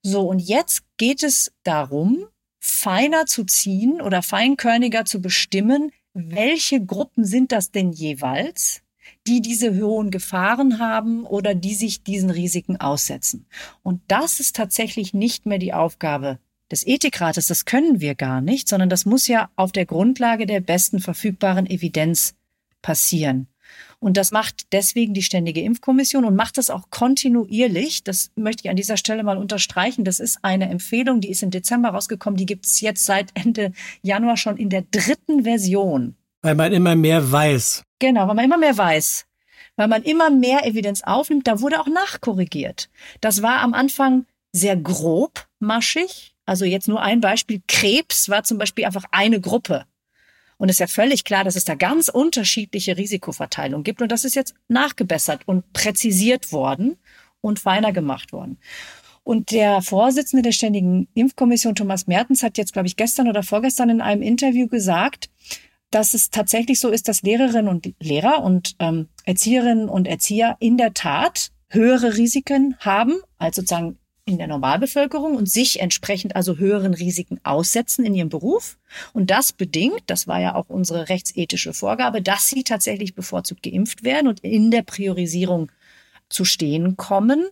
So, 0.02 0.22
und 0.22 0.40
jetzt 0.40 0.84
geht 0.98 1.24
es 1.24 1.52
darum, 1.64 2.26
feiner 2.60 3.26
zu 3.26 3.46
ziehen 3.46 4.02
oder 4.02 4.22
feinkörniger 4.22 5.06
zu 5.06 5.22
bestimmen, 5.22 5.92
welche 6.14 6.84
Gruppen 6.84 7.24
sind 7.26 7.52
das 7.52 7.72
denn 7.72 7.92
jeweils, 7.92 8.82
die 9.28 9.42
diese 9.42 9.80
hohen 9.80 10.12
Gefahren 10.12 10.80
haben 10.80 11.24
oder 11.26 11.56
die 11.56 11.74
sich 11.74 12.04
diesen 12.04 12.30
Risiken 12.30 12.78
aussetzen. 12.78 13.48
Und 13.84 14.02
das 14.08 14.40
ist 14.40 14.56
tatsächlich 14.56 15.14
nicht 15.14 15.46
mehr 15.46 15.60
die 15.60 15.74
Aufgabe 15.74 16.40
des 16.72 16.86
Ethikrates. 16.86 17.48
Das 17.48 17.66
können 17.66 18.00
wir 18.00 18.16
gar 18.16 18.42
nicht, 18.42 18.68
sondern 18.68 18.90
das 18.90 19.06
muss 19.06 19.28
ja 19.28 19.50
auf 19.56 19.72
der 19.72 19.86
Grundlage 19.86 20.46
der 20.46 20.62
besten 20.62 21.00
verfügbaren 21.00 21.66
Evidenz 21.66 22.36
passieren. 22.82 23.48
Und 24.00 24.16
das 24.16 24.32
macht 24.32 24.72
deswegen 24.72 25.14
die 25.14 25.22
Ständige 25.22 25.62
Impfkommission 25.62 26.24
und 26.24 26.36
macht 26.36 26.58
das 26.58 26.70
auch 26.70 26.90
kontinuierlich. 26.90 28.04
Das 28.04 28.32
möchte 28.36 28.64
ich 28.64 28.70
an 28.70 28.78
dieser 28.78 28.98
Stelle 28.98 29.24
mal 29.24 29.38
unterstreichen. 29.38 30.06
Das 30.06 30.20
ist 30.20 30.40
eine 30.42 30.70
Empfehlung, 30.70 31.20
die 31.20 31.30
ist 31.30 31.44
im 31.44 31.52
Dezember 31.52 31.90
rausgekommen. 31.90 32.38
Die 32.38 32.46
gibt 32.46 32.66
es 32.66 32.80
jetzt 32.82 33.06
seit 33.06 33.32
Ende 33.34 33.74
Januar 34.02 34.38
schon 34.38 34.58
in 34.58 34.70
der 34.70 34.84
dritten 34.84 35.44
Version. 35.44 36.16
Weil 36.42 36.56
man 36.56 36.72
immer 36.72 36.96
mehr 36.96 37.32
weiß. 37.32 37.84
Genau, 38.00 38.28
weil 38.28 38.36
man 38.36 38.46
immer 38.46 38.58
mehr 38.58 38.78
weiß. 38.78 39.26
Weil 39.76 39.88
man 39.90 40.04
immer 40.04 40.30
mehr 40.30 40.66
Evidenz 40.66 41.04
aufnimmt. 41.04 41.48
Da 41.48 41.60
wurde 41.60 41.82
auch 41.82 41.88
nachkorrigiert. 41.88 42.90
Das 43.20 43.42
war 43.42 43.60
am 43.60 43.74
Anfang 43.74 44.26
sehr 44.54 44.78
grob 44.78 45.48
maschig. 45.60 46.36
Also 46.46 46.66
jetzt 46.66 46.88
nur 46.88 47.02
ein 47.02 47.22
Beispiel. 47.22 47.62
Krebs 47.68 48.30
war 48.30 48.44
zum 48.44 48.58
Beispiel 48.58 48.86
einfach 48.86 49.06
eine 49.12 49.42
Gruppe. 49.42 49.86
Und 50.60 50.68
es 50.68 50.76
ist 50.76 50.80
ja 50.80 50.88
völlig 50.88 51.24
klar, 51.24 51.46
dass 51.46 51.56
es 51.56 51.64
da 51.64 51.74
ganz 51.74 52.10
unterschiedliche 52.10 52.98
Risikoverteilungen 52.98 53.84
gibt. 53.84 54.02
Und 54.02 54.12
das 54.12 54.26
ist 54.26 54.36
jetzt 54.36 54.54
nachgebessert 54.68 55.42
und 55.46 55.72
präzisiert 55.72 56.52
worden 56.52 56.98
und 57.40 57.60
feiner 57.60 57.94
gemacht 57.94 58.34
worden. 58.34 58.60
Und 59.24 59.52
der 59.52 59.82
Vorsitzende 59.82 60.44
der 60.44 60.52
Ständigen 60.52 61.08
Impfkommission, 61.14 61.76
Thomas 61.76 62.08
Mertens, 62.08 62.44
hat 62.44 62.58
jetzt, 62.58 62.74
glaube 62.74 62.88
ich, 62.88 62.98
gestern 62.98 63.30
oder 63.30 63.42
vorgestern 63.42 63.90
in 63.90 64.02
einem 64.02 64.22
Interview 64.22 64.68
gesagt, 64.68 65.30
dass 65.92 66.14
es 66.14 66.30
tatsächlich 66.30 66.80
so 66.80 66.90
ist, 66.90 67.08
dass 67.08 67.22
Lehrerinnen 67.22 67.70
und 67.70 67.94
Lehrer 68.00 68.44
und 68.44 68.76
ähm, 68.80 69.08
Erzieherinnen 69.26 69.88
und 69.88 70.08
Erzieher 70.08 70.58
in 70.60 70.78
der 70.78 70.94
Tat 70.94 71.52
höhere 71.70 72.18
Risiken 72.18 72.76
haben 72.80 73.22
als 73.38 73.56
sozusagen 73.56 73.98
in 74.30 74.38
der 74.38 74.48
Normalbevölkerung 74.48 75.36
und 75.36 75.50
sich 75.50 75.80
entsprechend 75.80 76.36
also 76.36 76.58
höheren 76.58 76.94
Risiken 76.94 77.40
aussetzen 77.44 78.06
in 78.06 78.16
ihrem 78.16 78.30
Beruf. 78.30 78.78
Und 79.14 79.30
das 79.30 79.52
bedingt, 79.52 80.04
das 80.08 80.28
war 80.28 80.40
ja 80.40 80.56
auch 80.56 80.70
unsere 80.70 81.10
rechtsethische 81.10 81.74
Vorgabe, 81.74 82.22
dass 82.22 82.48
sie 82.48 82.64
tatsächlich 82.64 83.16
bevorzugt 83.16 83.64
geimpft 83.64 84.04
werden 84.04 84.28
und 84.28 84.40
in 84.42 84.72
der 84.72 84.84
Priorisierung 84.84 85.72
zu 86.30 86.46
stehen 86.46 86.96
kommen. 86.98 87.48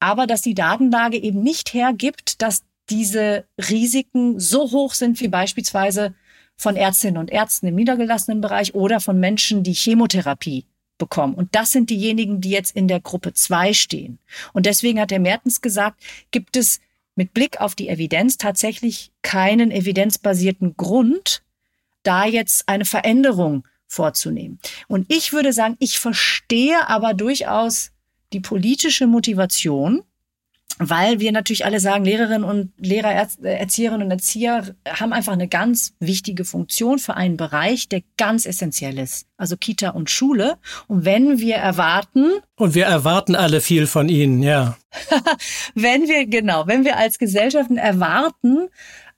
Aber 0.00 0.26
dass 0.26 0.42
die 0.42 0.54
Datenlage 0.54 1.18
eben 1.18 1.42
nicht 1.42 1.74
hergibt, 1.74 2.40
dass 2.42 2.62
diese 2.90 3.44
Risiken 3.58 4.38
so 4.38 4.70
hoch 4.70 4.94
sind 4.94 5.20
wie 5.20 5.28
beispielsweise 5.28 6.14
von 6.56 6.76
Ärztinnen 6.76 7.18
und 7.18 7.30
Ärzten 7.30 7.68
im 7.68 7.74
niedergelassenen 7.74 8.40
Bereich 8.40 8.74
oder 8.74 9.00
von 9.00 9.18
Menschen, 9.18 9.62
die 9.62 9.74
Chemotherapie 9.74 10.66
bekommen. 10.98 11.34
Und 11.34 11.54
das 11.54 11.70
sind 11.70 11.90
diejenigen, 11.90 12.40
die 12.40 12.50
jetzt 12.50 12.76
in 12.76 12.88
der 12.88 13.00
Gruppe 13.00 13.32
zwei 13.32 13.72
stehen. 13.72 14.18
Und 14.52 14.66
deswegen 14.66 15.00
hat 15.00 15.10
der 15.10 15.20
Mertens 15.20 15.60
gesagt, 15.60 16.02
gibt 16.30 16.56
es 16.56 16.80
mit 17.14 17.34
Blick 17.34 17.60
auf 17.60 17.74
die 17.74 17.88
Evidenz 17.88 18.36
tatsächlich 18.36 19.10
keinen 19.22 19.70
evidenzbasierten 19.70 20.76
Grund, 20.76 21.42
da 22.02 22.26
jetzt 22.26 22.68
eine 22.68 22.84
Veränderung 22.84 23.66
vorzunehmen. 23.88 24.58
Und 24.86 25.12
ich 25.12 25.32
würde 25.32 25.52
sagen, 25.52 25.76
ich 25.80 25.98
verstehe 25.98 26.88
aber 26.88 27.14
durchaus 27.14 27.90
die 28.32 28.40
politische 28.40 29.06
Motivation, 29.06 30.04
weil 30.78 31.20
wir 31.20 31.32
natürlich 31.32 31.64
alle 31.64 31.80
sagen, 31.80 32.04
Lehrerinnen 32.04 32.44
und 32.44 32.72
Lehrer, 32.78 33.12
Erzieherinnen 33.42 34.04
und 34.04 34.10
Erzieher 34.10 34.74
haben 34.88 35.12
einfach 35.12 35.32
eine 35.32 35.48
ganz 35.48 35.94
wichtige 35.98 36.44
Funktion 36.44 36.98
für 36.98 37.14
einen 37.14 37.36
Bereich, 37.36 37.88
der 37.88 38.02
ganz 38.16 38.46
essentiell 38.46 38.98
ist. 38.98 39.26
Also 39.36 39.56
Kita 39.56 39.90
und 39.90 40.10
Schule. 40.10 40.58
Und 40.86 41.04
wenn 41.04 41.38
wir 41.38 41.56
erwarten. 41.56 42.32
Und 42.56 42.74
wir 42.74 42.86
erwarten 42.86 43.34
alle 43.34 43.60
viel 43.60 43.86
von 43.86 44.08
ihnen, 44.08 44.42
ja. 44.42 44.76
wenn 45.74 46.08
wir, 46.08 46.26
genau, 46.26 46.66
wenn 46.66 46.84
wir 46.84 46.96
als 46.96 47.18
Gesellschaften 47.18 47.76
erwarten, 47.76 48.68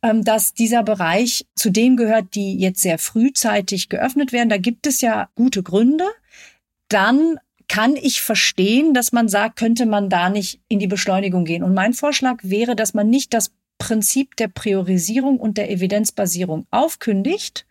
ähm, 0.02 0.24
dass 0.24 0.54
dieser 0.54 0.82
Bereich 0.82 1.46
zu 1.54 1.70
denen 1.70 1.96
gehört, 1.96 2.34
die 2.34 2.58
jetzt 2.58 2.80
sehr 2.80 2.98
frühzeitig 2.98 3.88
geöffnet 3.88 4.32
werden, 4.32 4.48
da 4.48 4.56
gibt 4.56 4.86
es 4.86 5.00
ja 5.00 5.28
gute 5.34 5.62
Gründe, 5.62 6.04
dann 6.88 7.38
kann 7.70 7.94
ich 7.94 8.20
verstehen, 8.20 8.94
dass 8.94 9.12
man 9.12 9.28
sagt, 9.28 9.54
könnte 9.54 9.86
man 9.86 10.10
da 10.10 10.28
nicht 10.28 10.60
in 10.66 10.80
die 10.80 10.88
Beschleunigung 10.88 11.44
gehen. 11.44 11.62
Und 11.62 11.72
mein 11.72 11.92
Vorschlag 11.92 12.38
wäre, 12.42 12.74
dass 12.74 12.94
man 12.94 13.08
nicht 13.08 13.32
das 13.32 13.52
Prinzip 13.78 14.34
der 14.34 14.48
Priorisierung 14.48 15.38
und 15.38 15.56
der 15.56 15.70
Evidenzbasierung 15.70 16.66
aufkündigt. 16.72 17.68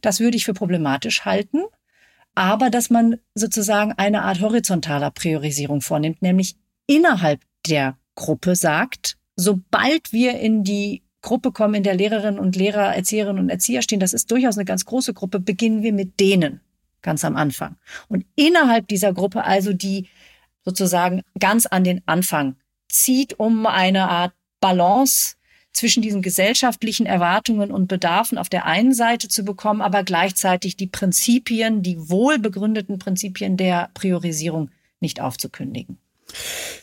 Das 0.00 0.20
würde 0.20 0.38
ich 0.38 0.46
für 0.46 0.54
problematisch 0.54 1.26
halten. 1.26 1.64
Aber 2.34 2.70
dass 2.70 2.88
man 2.88 3.18
sozusagen 3.34 3.92
eine 3.92 4.22
Art 4.22 4.40
horizontaler 4.40 5.10
Priorisierung 5.10 5.82
vornimmt, 5.82 6.22
nämlich 6.22 6.56
innerhalb 6.86 7.42
der 7.66 7.98
Gruppe 8.14 8.56
sagt, 8.56 9.18
sobald 9.36 10.14
wir 10.14 10.40
in 10.40 10.64
die 10.64 11.02
Gruppe 11.20 11.52
kommen, 11.52 11.74
in 11.74 11.82
der 11.82 11.94
Lehrerinnen 11.94 12.40
und 12.40 12.56
Lehrer, 12.56 12.96
Erzieherinnen 12.96 13.42
und 13.42 13.50
Erzieher 13.50 13.82
stehen, 13.82 14.00
das 14.00 14.14
ist 14.14 14.30
durchaus 14.30 14.56
eine 14.56 14.64
ganz 14.64 14.86
große 14.86 15.12
Gruppe, 15.12 15.40
beginnen 15.40 15.82
wir 15.82 15.92
mit 15.92 16.20
denen 16.20 16.62
ganz 17.06 17.24
am 17.24 17.36
Anfang. 17.36 17.76
Und 18.08 18.26
innerhalb 18.34 18.88
dieser 18.88 19.14
Gruppe 19.14 19.44
also 19.44 19.72
die 19.72 20.08
sozusagen 20.62 21.22
ganz 21.38 21.64
an 21.64 21.84
den 21.84 22.02
Anfang 22.04 22.56
zieht, 22.88 23.38
um 23.38 23.64
eine 23.66 24.10
Art 24.10 24.34
Balance 24.60 25.36
zwischen 25.72 26.02
diesen 26.02 26.20
gesellschaftlichen 26.20 27.06
Erwartungen 27.06 27.70
und 27.70 27.86
Bedarfen 27.86 28.38
auf 28.38 28.48
der 28.48 28.66
einen 28.66 28.92
Seite 28.92 29.28
zu 29.28 29.44
bekommen, 29.44 29.82
aber 29.82 30.02
gleichzeitig 30.02 30.76
die 30.76 30.88
Prinzipien, 30.88 31.82
die 31.82 32.08
wohlbegründeten 32.10 32.98
Prinzipien 32.98 33.56
der 33.56 33.90
Priorisierung 33.94 34.70
nicht 35.00 35.20
aufzukündigen. 35.20 35.98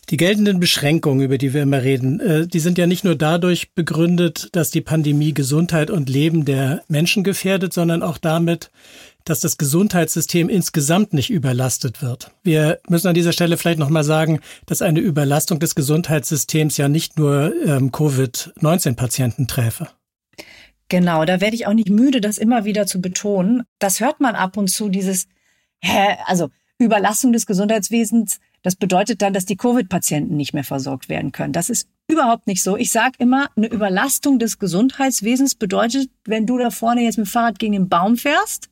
Die 0.09 0.17
geltenden 0.17 0.59
Beschränkungen, 0.59 1.21
über 1.21 1.37
die 1.37 1.53
wir 1.53 1.63
immer 1.63 1.83
reden, 1.83 2.19
äh, 2.19 2.47
die 2.47 2.59
sind 2.59 2.77
ja 2.77 2.87
nicht 2.87 3.03
nur 3.03 3.15
dadurch 3.15 3.73
begründet, 3.73 4.49
dass 4.53 4.69
die 4.69 4.81
Pandemie 4.81 5.33
Gesundheit 5.33 5.89
und 5.89 6.09
Leben 6.09 6.45
der 6.45 6.83
Menschen 6.87 7.23
gefährdet, 7.23 7.73
sondern 7.73 8.03
auch 8.03 8.17
damit, 8.17 8.71
dass 9.25 9.39
das 9.39 9.57
Gesundheitssystem 9.57 10.49
insgesamt 10.49 11.13
nicht 11.13 11.29
überlastet 11.29 12.01
wird. 12.01 12.31
Wir 12.43 12.79
müssen 12.87 13.07
an 13.07 13.13
dieser 13.13 13.33
Stelle 13.33 13.57
vielleicht 13.57 13.79
nochmal 13.79 14.03
sagen, 14.03 14.39
dass 14.65 14.81
eine 14.81 14.99
Überlastung 14.99 15.59
des 15.59 15.75
Gesundheitssystems 15.75 16.77
ja 16.77 16.87
nicht 16.87 17.17
nur 17.17 17.53
ähm, 17.65 17.91
Covid-19-Patienten 17.91 19.47
träfe. 19.47 19.89
Genau, 20.89 21.25
da 21.25 21.41
werde 21.41 21.55
ich 21.55 21.65
auch 21.65 21.73
nicht 21.73 21.89
müde, 21.89 22.21
das 22.21 22.37
immer 22.37 22.65
wieder 22.65 22.85
zu 22.85 23.01
betonen. 23.01 23.63
Das 23.79 23.99
hört 23.99 24.19
man 24.19 24.35
ab 24.35 24.57
und 24.57 24.69
zu, 24.69 24.89
dieses, 24.89 25.27
hä, 25.81 26.17
also 26.25 26.49
Überlastung 26.77 27.33
des 27.33 27.45
Gesundheitswesens, 27.45 28.39
das 28.61 28.75
bedeutet 28.75 29.21
dann, 29.21 29.33
dass 29.33 29.45
die 29.45 29.57
Covid-Patienten 29.57 30.35
nicht 30.37 30.53
mehr 30.53 30.63
versorgt 30.63 31.09
werden 31.09 31.31
können. 31.31 31.53
Das 31.53 31.69
ist 31.69 31.87
überhaupt 32.07 32.47
nicht 32.47 32.63
so. 32.63 32.77
Ich 32.77 32.91
sage 32.91 33.15
immer, 33.19 33.49
eine 33.55 33.67
Überlastung 33.67 34.39
des 34.39 34.59
Gesundheitswesens 34.59 35.55
bedeutet, 35.55 36.09
wenn 36.25 36.45
du 36.45 36.57
da 36.57 36.69
vorne 36.69 37.01
jetzt 37.01 37.17
mit 37.17 37.27
dem 37.27 37.31
Fahrrad 37.31 37.59
gegen 37.59 37.73
den 37.73 37.89
Baum 37.89 38.17
fährst, 38.17 38.69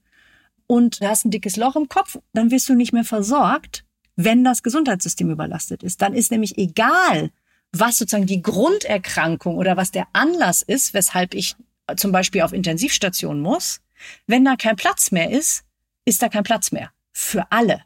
und 0.71 1.01
du 1.01 1.07
hast 1.09 1.25
ein 1.25 1.31
dickes 1.31 1.57
Loch 1.57 1.75
im 1.75 1.89
Kopf, 1.89 2.17
dann 2.31 2.49
wirst 2.49 2.69
du 2.69 2.75
nicht 2.75 2.93
mehr 2.93 3.03
versorgt, 3.03 3.83
wenn 4.15 4.45
das 4.45 4.63
Gesundheitssystem 4.63 5.29
überlastet 5.29 5.83
ist. 5.83 6.01
Dann 6.01 6.13
ist 6.13 6.31
nämlich 6.31 6.57
egal, 6.57 7.31
was 7.73 7.97
sozusagen 7.97 8.25
die 8.25 8.41
Grunderkrankung 8.41 9.57
oder 9.57 9.75
was 9.75 9.91
der 9.91 10.07
Anlass 10.13 10.61
ist, 10.61 10.93
weshalb 10.93 11.33
ich 11.33 11.57
zum 11.97 12.13
Beispiel 12.13 12.43
auf 12.43 12.53
Intensivstation 12.53 13.41
muss. 13.41 13.81
Wenn 14.27 14.45
da 14.45 14.55
kein 14.55 14.77
Platz 14.77 15.11
mehr 15.11 15.29
ist, 15.29 15.65
ist 16.05 16.21
da 16.21 16.29
kein 16.29 16.43
Platz 16.43 16.71
mehr. 16.71 16.91
Für 17.11 17.51
alle. 17.51 17.81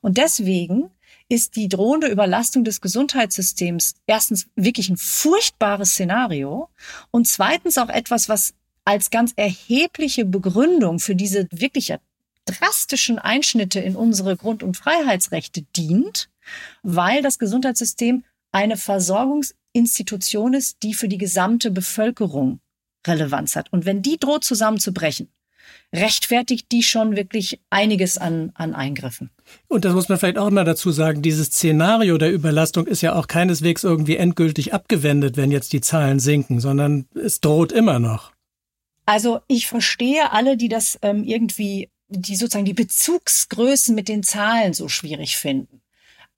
Und 0.00 0.18
deswegen 0.18 0.90
ist 1.28 1.54
die 1.54 1.68
drohende 1.68 2.08
Überlastung 2.08 2.64
des 2.64 2.80
Gesundheitssystems 2.80 3.94
erstens 4.08 4.48
wirklich 4.56 4.88
ein 4.88 4.96
furchtbares 4.96 5.90
Szenario 5.90 6.68
und 7.12 7.28
zweitens 7.28 7.78
auch 7.78 7.90
etwas, 7.90 8.28
was 8.28 8.54
als 8.84 9.10
ganz 9.10 9.34
erhebliche 9.36 10.24
Begründung 10.24 10.98
für 10.98 11.14
diese 11.14 11.46
wirklich 11.52 11.94
drastischen 12.44 13.18
Einschnitte 13.18 13.80
in 13.80 13.96
unsere 13.96 14.36
Grund- 14.36 14.62
und 14.62 14.76
Freiheitsrechte 14.76 15.62
dient, 15.76 16.28
weil 16.82 17.22
das 17.22 17.38
Gesundheitssystem 17.38 18.24
eine 18.52 18.76
Versorgungsinstitution 18.76 20.54
ist, 20.54 20.82
die 20.82 20.94
für 20.94 21.08
die 21.08 21.18
gesamte 21.18 21.70
Bevölkerung 21.70 22.60
Relevanz 23.06 23.56
hat. 23.56 23.72
Und 23.72 23.84
wenn 23.84 24.02
die 24.02 24.18
droht 24.18 24.44
zusammenzubrechen, 24.44 25.28
rechtfertigt 25.94 26.70
die 26.72 26.82
schon 26.82 27.16
wirklich 27.16 27.60
einiges 27.70 28.18
an, 28.18 28.52
an 28.54 28.74
Eingriffen. 28.74 29.30
Und 29.68 29.84
das 29.84 29.94
muss 29.94 30.08
man 30.08 30.18
vielleicht 30.18 30.38
auch 30.38 30.50
mal 30.50 30.64
dazu 30.64 30.90
sagen, 30.90 31.22
dieses 31.22 31.48
Szenario 31.48 32.18
der 32.18 32.32
Überlastung 32.32 32.86
ist 32.86 33.00
ja 33.00 33.14
auch 33.14 33.28
keineswegs 33.28 33.84
irgendwie 33.84 34.16
endgültig 34.16 34.74
abgewendet, 34.74 35.36
wenn 35.36 35.50
jetzt 35.50 35.72
die 35.72 35.80
Zahlen 35.80 36.18
sinken, 36.18 36.60
sondern 36.60 37.06
es 37.14 37.40
droht 37.40 37.72
immer 37.72 37.98
noch. 37.98 38.32
Also 39.06 39.40
ich 39.48 39.66
verstehe 39.66 40.32
alle, 40.32 40.56
die 40.56 40.68
das 40.68 40.98
ähm, 41.02 41.24
irgendwie, 41.24 41.90
die 42.08 42.36
sozusagen 42.36 42.64
die 42.64 42.74
Bezugsgrößen 42.74 43.94
mit 43.94 44.08
den 44.08 44.22
Zahlen 44.22 44.74
so 44.74 44.88
schwierig 44.88 45.36
finden. 45.36 45.80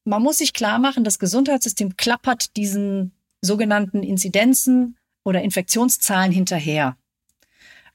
Man 0.04 0.23
muss 0.23 0.38
sich 0.38 0.52
klar 0.52 0.78
machen, 0.78 1.04
das 1.04 1.18
Gesundheitssystem 1.18 1.96
klappert 1.96 2.56
diesen 2.56 3.12
sogenannten 3.40 4.02
Inzidenzen 4.02 4.96
oder 5.25 5.42
Infektionszahlen 5.42 6.32
hinterher. 6.32 6.96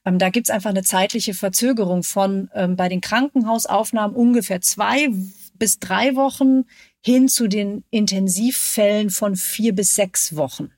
Ähm, 0.04 0.18
da 0.18 0.30
gibt's 0.30 0.50
einfach 0.50 0.70
eine 0.70 0.82
zeitliche 0.82 1.34
Verzögerung 1.34 2.02
von 2.02 2.50
ähm, 2.54 2.76
bei 2.76 2.88
den 2.88 3.00
Krankenhausaufnahmen 3.00 4.16
ungefähr 4.16 4.60
zwei 4.60 5.08
bis 5.54 5.78
drei 5.78 6.16
Wochen 6.16 6.64
hin 7.04 7.28
zu 7.28 7.48
den 7.48 7.84
Intensivfällen 7.90 9.10
von 9.10 9.36
vier 9.36 9.74
bis 9.74 9.94
sechs 9.94 10.36
Wochen. 10.36 10.72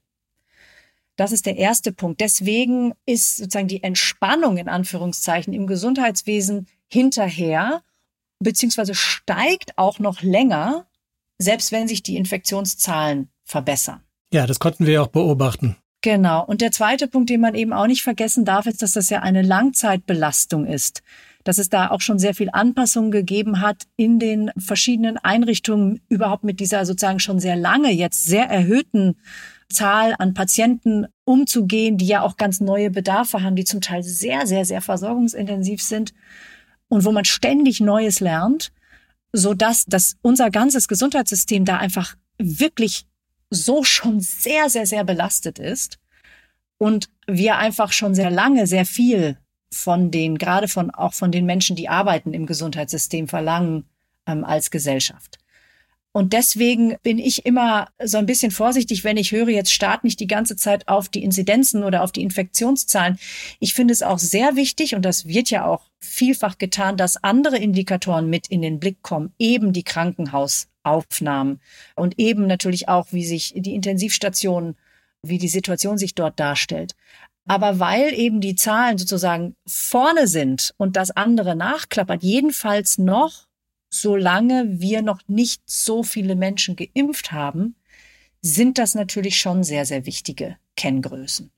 Das 1.17 1.33
ist 1.33 1.47
der 1.47 1.57
erste 1.57 1.93
Punkt. 1.93 2.21
Deswegen 2.21 2.93
ist 3.07 3.37
sozusagen 3.37 3.69
die 3.69 3.83
Entspannung 3.83 4.57
in 4.57 4.69
Anführungszeichen 4.69 5.53
im 5.53 5.67
Gesundheitswesen 5.67 6.67
hinterher, 6.95 7.83
beziehungsweise 8.39 8.95
steigt 8.95 9.77
auch 9.77 9.99
noch 9.99 10.23
länger, 10.23 10.87
selbst 11.39 11.73
wenn 11.73 11.89
sich 11.89 12.03
die 12.03 12.17
Infektionszahlen 12.17 13.29
verbessern. 13.45 14.01
Ja, 14.33 14.47
das 14.47 14.61
konnten 14.61 14.87
wir 14.87 15.03
auch 15.03 15.09
beobachten. 15.09 15.77
Genau. 16.01 16.45
Und 16.45 16.61
der 16.61 16.71
zweite 16.71 17.09
Punkt, 17.09 17.31
den 17.31 17.41
man 17.41 17.55
eben 17.55 17.73
auch 17.73 17.87
nicht 17.87 18.03
vergessen 18.03 18.45
darf, 18.45 18.67
ist, 18.67 18.83
dass 18.83 18.93
das 18.93 19.11
ja 19.11 19.21
eine 19.21 19.43
Langzeitbelastung 19.43 20.67
ist. 20.67 21.03
Dass 21.45 21.59
es 21.59 21.69
da 21.69 21.91
auch 21.91 22.01
schon 22.01 22.19
sehr 22.19 22.35
viel 22.35 22.51
Anpassung 22.53 23.11
gegeben 23.11 23.61
hat 23.61 23.85
in 23.97 24.19
den 24.19 24.51
verschiedenen 24.57 25.19
Einrichtungen, 25.19 26.01
überhaupt 26.09 26.45
mit 26.45 26.61
dieser 26.61 26.87
sozusagen 26.87 27.21
schon 27.21 27.41
sehr 27.41 27.57
lange, 27.57 27.91
jetzt 27.91 28.25
sehr 28.25 28.45
erhöhten 28.45 29.17
Zahl 29.69 30.15
an 30.19 30.35
Patienten 30.35 31.07
umzugehen, 31.25 31.97
die 31.97 32.07
ja 32.07 32.23
auch 32.23 32.37
ganz 32.37 32.61
neue 32.61 32.91
Bedarfe 32.91 33.43
haben, 33.43 33.57
die 33.57 33.65
zum 33.65 33.81
Teil 33.81 34.03
sehr, 34.03 34.47
sehr, 34.47 34.65
sehr 34.65 34.81
versorgungsintensiv 34.81 35.83
sind 35.83 36.15
und 36.89 37.05
wo 37.05 37.13
man 37.13 37.25
ständig 37.25 37.81
Neues 37.81 38.21
lernt, 38.21 38.73
so 39.33 39.55
dass 39.55 39.85
das 39.87 40.17
unser 40.23 40.51
ganzes 40.51 40.89
Gesundheitssystem 40.89 41.65
da 41.65 41.79
einfach 41.79 42.15
wirklich 42.39 43.07
so 43.51 43.85
schon 43.85 44.21
sehr, 44.21 44.69
sehr, 44.71 44.87
sehr 44.87 45.05
belastet 45.05 45.59
ist 45.59 45.99
und 46.79 47.09
wir 47.27 47.57
einfach 47.57 47.93
schon 47.93 48.15
sehr 48.15 48.31
lange 48.31 48.67
sehr 48.67 48.87
viel 48.87 49.39
von 49.71 50.11
den, 50.11 50.39
gerade 50.39 50.69
von, 50.69 50.91
auch 50.91 51.15
von 51.15 51.33
den 51.33 51.47
Menschen, 51.47 51.77
die 51.77 51.89
arbeiten 51.89 52.33
im 52.33 52.47
Gesundheitssystem 52.47 53.29
verlangen 53.29 53.85
ähm, 54.27 54.45
als 54.45 54.71
Gesellschaft. 54.71 55.39
Und 56.17 56.33
deswegen 56.33 56.95
bin 57.03 57.19
ich 57.19 57.45
immer 57.45 57.89
so 58.01 58.19
ein 58.19 58.27
bisschen 58.27 58.53
vorsichtig, 58.53 59.03
wenn 59.03 59.17
ich 59.17 59.33
höre, 59.33 59.49
jetzt 59.49 59.73
start 59.73 60.05
nicht 60.05 60.21
die 60.21 60.29
ganze 60.29 60.55
Zeit 60.55 60.87
auf 60.87 61.09
die 61.09 61.25
Inzidenzen 61.25 61.83
oder 61.83 62.05
auf 62.05 62.13
die 62.13 62.23
Infektionszahlen. 62.23 63.19
Ich 63.59 63.75
finde 63.75 63.93
es 63.93 64.03
auch 64.05 64.21
sehr 64.21 64.55
wichtig, 64.55 64.95
und 64.95 65.03
das 65.03 65.27
wird 65.27 65.51
ja 65.51 65.67
auch 65.67 65.91
vielfach 65.99 66.57
getan, 66.59 66.97
dass 66.97 67.17
andere 67.25 67.59
Indikatoren 67.59 68.31
mit 68.31 68.47
in 68.47 68.63
den 68.63 68.79
Blick 68.79 69.03
kommen, 69.03 69.35
eben 69.41 69.73
die 69.73 69.83
Krankenhausaufnahmen 69.83 71.61
und 71.97 72.17
eben 72.21 72.47
natürlich 72.47 72.89
auch, 72.89 73.09
wie 73.11 73.25
sich 73.25 73.53
die 73.57 73.75
Intensivstationen, 73.75 74.77
wie 75.23 75.39
die 75.39 75.49
Situation 75.49 75.99
sich 75.99 76.15
dort 76.15 76.39
darstellt. 76.39 76.95
Aber 77.49 77.81
weil 77.81 78.15
eben 78.15 78.41
die 78.41 78.55
Zahlen 78.55 78.99
sozusagen 78.99 79.57
vorne 79.67 80.29
sind 80.29 80.75
und 80.77 80.95
das 80.95 81.11
andere 81.11 81.57
nachklappert, 81.57 82.23
jedenfalls 82.23 82.99
noch 82.99 83.49
solange 84.01 84.81
wir 84.81 85.03
noch 85.03 85.21
nicht 85.29 85.63
so 85.67 86.03
viele 86.03 86.37
Menschen 86.37 86.77
geimpft 86.77 87.33
haben, 87.33 87.77
sind 88.41 88.79
das 88.79 88.95
natürlich 88.95 89.39
schon 89.39 89.65
sehr, 89.65 89.87
sehr 89.87 90.07
wichtige 90.07 90.57
Kenngrößen. 90.77 91.51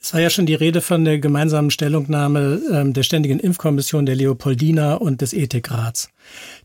Es 0.00 0.12
war 0.12 0.20
ja 0.20 0.30
schon 0.30 0.46
die 0.46 0.54
Rede 0.54 0.80
von 0.80 1.04
der 1.04 1.18
gemeinsamen 1.18 1.70
Stellungnahme 1.70 2.60
ähm, 2.72 2.92
der 2.92 3.04
Ständigen 3.04 3.38
Impfkommission 3.38 4.04
der 4.04 4.16
Leopoldina 4.16 4.94
und 4.94 5.20
des 5.20 5.32
Ethikrats. 5.32 6.10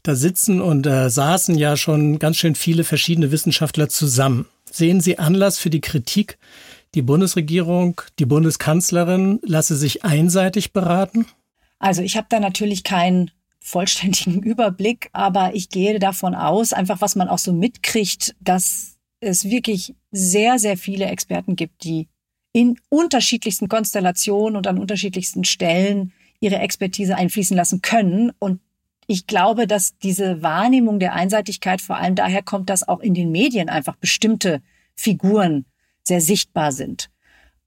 Da 0.04 0.16
sitzen 0.16 0.60
und 0.60 0.88
äh, 0.88 1.10
saßen 1.10 1.56
ja 1.58 1.78
schon 1.78 2.20
ganz 2.20 2.38
schön 2.38 2.56
viele 2.56 2.84
verschiedene 2.84 3.32
Wissenschaftler 3.32 3.90
zusammen. 3.90 4.48
Sehen 4.72 5.02
Sie 5.02 5.20
Anlass 5.20 5.60
für 5.60 5.70
die 5.70 5.82
Kritik, 5.82 6.38
die 6.96 7.02
Bundesregierung, 7.02 8.02
die 8.18 8.26
Bundeskanzlerin 8.26 9.40
lasse 9.44 9.76
sich 9.76 10.04
einseitig 10.04 10.74
beraten? 10.74 11.28
Also 11.78 12.02
ich 12.02 12.18
habe 12.18 12.28
da 12.30 12.40
natürlich 12.40 12.84
keinen 12.84 13.32
vollständigen 13.70 14.42
Überblick, 14.44 15.10
aber 15.14 15.54
ich 15.54 15.70
gehe 15.70 16.00
davon 16.00 16.36
aus, 16.36 16.74
einfach 16.74 17.02
was 17.02 17.16
man 17.16 17.28
auch 17.28 17.38
so 17.38 17.54
mitkriegt, 17.54 18.36
dass 18.40 18.98
es 19.20 19.46
wirklich 19.46 19.96
sehr, 20.12 20.60
sehr 20.60 20.78
viele 20.78 21.06
Experten 21.06 21.56
gibt, 21.56 21.84
die 21.84 22.08
in 22.52 22.80
unterschiedlichsten 22.90 23.68
Konstellationen 23.70 24.58
und 24.58 24.66
an 24.66 24.80
unterschiedlichsten 24.80 25.44
Stellen 25.44 26.14
ihre 26.40 26.58
Expertise 26.58 27.16
einfließen 27.16 27.56
lassen 27.56 27.82
können. 27.82 28.32
Und 28.40 28.60
ich 29.08 29.28
glaube, 29.28 29.68
dass 29.68 29.98
diese 30.00 30.42
Wahrnehmung 30.42 31.00
der 31.00 31.14
Einseitigkeit 31.14 31.82
vor 31.82 31.98
allem 31.98 32.16
daher 32.16 32.42
kommt, 32.42 32.70
dass 32.70 32.88
auch 32.88 33.02
in 33.02 33.14
den 33.14 33.32
Medien 33.32 33.70
einfach 33.70 33.98
bestimmte 33.98 34.62
Figuren 34.96 35.66
sehr 36.04 36.22
sichtbar 36.22 36.72
sind. 36.72 37.10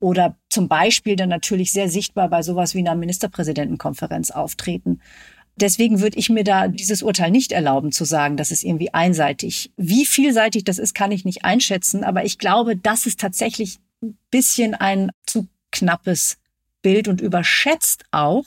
Oder 0.01 0.37
zum 0.49 0.67
Beispiel 0.67 1.15
dann 1.15 1.29
natürlich 1.29 1.71
sehr 1.71 1.89
sichtbar 1.89 2.29
bei 2.29 2.43
sowas 2.43 2.75
wie 2.75 2.81
einer 2.81 2.97
Ministerpräsidentenkonferenz 2.97 4.33
auftreten. 4.33 5.01
Deswegen 5.57 6.01
würde 6.01 6.19
ich 6.19 6.31
mir 6.31 6.45
da 6.45 6.69
dieses 6.69 7.03
Urteil 7.03 7.31
nicht 7.31 7.53
erlauben 7.53 7.93
zu 7.93 8.05
sagen, 8.05 8.37
dass 8.37 8.51
es 8.51 8.63
irgendwie 8.63 8.95
einseitig. 8.95 9.71
Wie 9.77 10.07
vielseitig 10.07 10.65
das 10.65 10.79
ist, 10.79 10.95
kann 10.95 11.13
ich 11.13 11.25
nicht 11.25 11.45
einschätzen, 11.45 12.05
aber 12.05 12.25
ich 12.25 12.39
glaube, 12.39 12.77
das 12.77 13.07
ist 13.07 13.21
tatsächlich 13.21 13.79
ein 14.03 14.17
bisschen 14.31 14.75
ein 14.75 15.11
zu 15.27 15.49
knappes 15.71 16.39
Bild 16.81 17.09
und 17.09 17.21
überschätzt 17.21 18.05
auch 18.11 18.45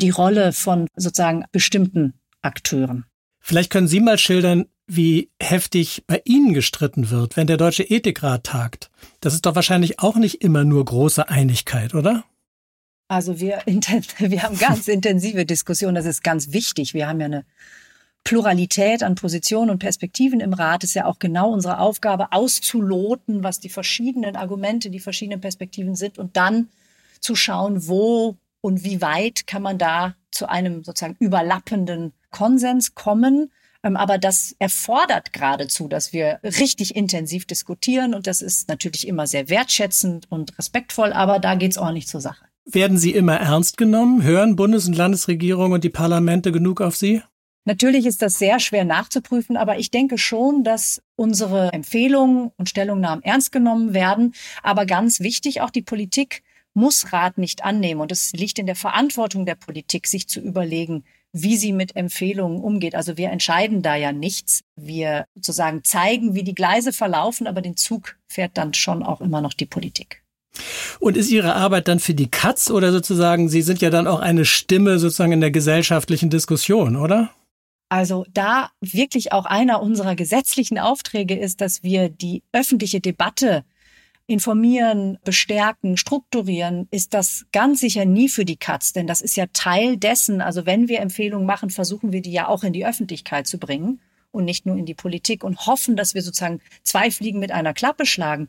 die 0.00 0.10
Rolle 0.10 0.52
von 0.52 0.88
sozusagen 0.96 1.44
bestimmten 1.52 2.14
Akteuren. 2.42 3.04
Vielleicht 3.40 3.70
können 3.70 3.88
Sie 3.88 4.00
mal 4.00 4.18
schildern, 4.18 4.66
wie 4.86 5.30
heftig 5.40 6.04
bei 6.06 6.20
Ihnen 6.24 6.52
gestritten 6.52 7.10
wird, 7.10 7.36
wenn 7.36 7.46
der 7.46 7.56
Deutsche 7.56 7.84
Ethikrat 7.84 8.44
tagt. 8.44 8.90
Das 9.20 9.34
ist 9.34 9.46
doch 9.46 9.54
wahrscheinlich 9.54 10.00
auch 10.00 10.16
nicht 10.16 10.42
immer 10.42 10.64
nur 10.64 10.84
große 10.84 11.28
Einigkeit, 11.28 11.94
oder? 11.94 12.24
Also 13.08 13.38
wir, 13.40 13.62
wir 13.66 14.42
haben 14.42 14.58
ganz 14.58 14.88
intensive 14.88 15.44
Diskussionen, 15.46 15.94
das 15.94 16.06
ist 16.06 16.24
ganz 16.24 16.52
wichtig. 16.52 16.94
Wir 16.94 17.08
haben 17.08 17.20
ja 17.20 17.26
eine 17.26 17.44
Pluralität 18.24 19.02
an 19.02 19.16
Positionen 19.16 19.70
und 19.70 19.78
Perspektiven 19.78 20.40
im 20.40 20.54
Rat. 20.54 20.82
Das 20.82 20.90
ist 20.90 20.94
ja 20.94 21.04
auch 21.04 21.18
genau 21.18 21.50
unsere 21.52 21.78
Aufgabe, 21.78 22.32
auszuloten, 22.32 23.44
was 23.44 23.60
die 23.60 23.68
verschiedenen 23.68 24.34
Argumente, 24.34 24.88
die 24.90 25.00
verschiedenen 25.00 25.42
Perspektiven 25.42 25.94
sind 25.94 26.18
und 26.18 26.36
dann 26.36 26.70
zu 27.20 27.36
schauen, 27.36 27.86
wo 27.86 28.36
und 28.62 28.82
wie 28.82 29.02
weit 29.02 29.46
kann 29.46 29.62
man 29.62 29.76
da 29.76 30.14
zu 30.30 30.48
einem 30.48 30.84
sozusagen 30.84 31.16
überlappenden 31.18 32.14
Konsens 32.30 32.94
kommen. 32.94 33.52
Ähm, 33.82 33.96
aber 33.96 34.16
das 34.16 34.56
erfordert 34.58 35.34
geradezu, 35.34 35.86
dass 35.86 36.14
wir 36.14 36.40
richtig 36.42 36.96
intensiv 36.96 37.44
diskutieren. 37.44 38.14
Und 38.14 38.26
das 38.26 38.40
ist 38.40 38.68
natürlich 38.68 39.06
immer 39.06 39.26
sehr 39.26 39.50
wertschätzend 39.50 40.32
und 40.32 40.58
respektvoll, 40.58 41.12
aber 41.12 41.38
da 41.38 41.56
geht's 41.56 41.76
ordentlich 41.76 42.08
zur 42.08 42.22
Sache. 42.22 42.46
Werden 42.66 42.96
Sie 42.96 43.12
immer 43.12 43.36
ernst 43.36 43.76
genommen? 43.76 44.22
Hören 44.22 44.56
Bundes- 44.56 44.86
und 44.86 44.96
Landesregierung 44.96 45.72
und 45.72 45.84
die 45.84 45.90
Parlamente 45.90 46.50
genug 46.50 46.80
auf 46.80 46.96
Sie? 46.96 47.22
Natürlich 47.66 48.04
ist 48.04 48.20
das 48.20 48.38
sehr 48.38 48.58
schwer 48.58 48.84
nachzuprüfen, 48.84 49.56
aber 49.56 49.78
ich 49.78 49.90
denke 49.90 50.18
schon, 50.18 50.64
dass 50.64 51.02
unsere 51.16 51.72
Empfehlungen 51.72 52.50
und 52.56 52.68
Stellungnahmen 52.68 53.24
ernst 53.24 53.52
genommen 53.52 53.94
werden. 53.94 54.34
Aber 54.62 54.86
ganz 54.86 55.20
wichtig, 55.20 55.60
auch 55.60 55.70
die 55.70 55.82
Politik 55.82 56.42
muss 56.74 57.12
Rat 57.12 57.38
nicht 57.38 57.64
annehmen. 57.64 58.00
Und 58.00 58.12
es 58.12 58.32
liegt 58.32 58.58
in 58.58 58.66
der 58.66 58.76
Verantwortung 58.76 59.46
der 59.46 59.54
Politik, 59.54 60.06
sich 60.06 60.28
zu 60.28 60.40
überlegen, 60.40 61.04
wie 61.32 61.56
sie 61.56 61.72
mit 61.72 61.96
Empfehlungen 61.96 62.60
umgeht. 62.60 62.94
Also 62.94 63.16
wir 63.16 63.30
entscheiden 63.30 63.82
da 63.82 63.94
ja 63.94 64.12
nichts. 64.12 64.62
Wir 64.76 65.26
sozusagen 65.34 65.84
zeigen, 65.84 66.34
wie 66.34 66.44
die 66.44 66.54
Gleise 66.54 66.92
verlaufen, 66.92 67.46
aber 67.46 67.60
den 67.60 67.76
Zug 67.76 68.16
fährt 68.26 68.56
dann 68.56 68.74
schon 68.74 69.02
auch 69.02 69.20
immer 69.20 69.40
noch 69.40 69.52
die 69.52 69.66
Politik. 69.66 70.23
Und 71.00 71.16
ist 71.16 71.30
Ihre 71.30 71.54
Arbeit 71.54 71.88
dann 71.88 72.00
für 72.00 72.14
die 72.14 72.30
Katz 72.30 72.70
oder 72.70 72.92
sozusagen, 72.92 73.48
Sie 73.48 73.62
sind 73.62 73.80
ja 73.80 73.90
dann 73.90 74.06
auch 74.06 74.20
eine 74.20 74.44
Stimme 74.44 74.98
sozusagen 74.98 75.32
in 75.32 75.40
der 75.40 75.50
gesellschaftlichen 75.50 76.30
Diskussion, 76.30 76.96
oder? 76.96 77.30
Also 77.88 78.24
da 78.32 78.70
wirklich 78.80 79.32
auch 79.32 79.44
einer 79.44 79.82
unserer 79.82 80.14
gesetzlichen 80.14 80.78
Aufträge 80.78 81.36
ist, 81.36 81.60
dass 81.60 81.82
wir 81.82 82.08
die 82.08 82.42
öffentliche 82.52 83.00
Debatte 83.00 83.64
informieren, 84.26 85.18
bestärken, 85.24 85.96
strukturieren, 85.96 86.88
ist 86.90 87.12
das 87.12 87.44
ganz 87.52 87.80
sicher 87.80 88.06
nie 88.06 88.28
für 88.28 88.44
die 88.44 88.56
Katz, 88.56 88.94
denn 88.94 89.06
das 89.06 89.20
ist 89.20 89.36
ja 89.36 89.46
Teil 89.52 89.98
dessen. 89.98 90.40
Also 90.40 90.64
wenn 90.64 90.88
wir 90.88 91.00
Empfehlungen 91.00 91.46
machen, 91.46 91.68
versuchen 91.68 92.10
wir 92.12 92.22
die 92.22 92.32
ja 92.32 92.48
auch 92.48 92.64
in 92.64 92.72
die 92.72 92.86
Öffentlichkeit 92.86 93.46
zu 93.46 93.58
bringen 93.58 94.00
und 94.30 94.44
nicht 94.44 94.66
nur 94.66 94.76
in 94.76 94.86
die 94.86 94.94
Politik 94.94 95.44
und 95.44 95.66
hoffen, 95.66 95.94
dass 95.94 96.14
wir 96.14 96.22
sozusagen 96.22 96.60
zwei 96.82 97.10
Fliegen 97.10 97.38
mit 97.38 97.52
einer 97.52 97.74
Klappe 97.74 98.06
schlagen. 98.06 98.48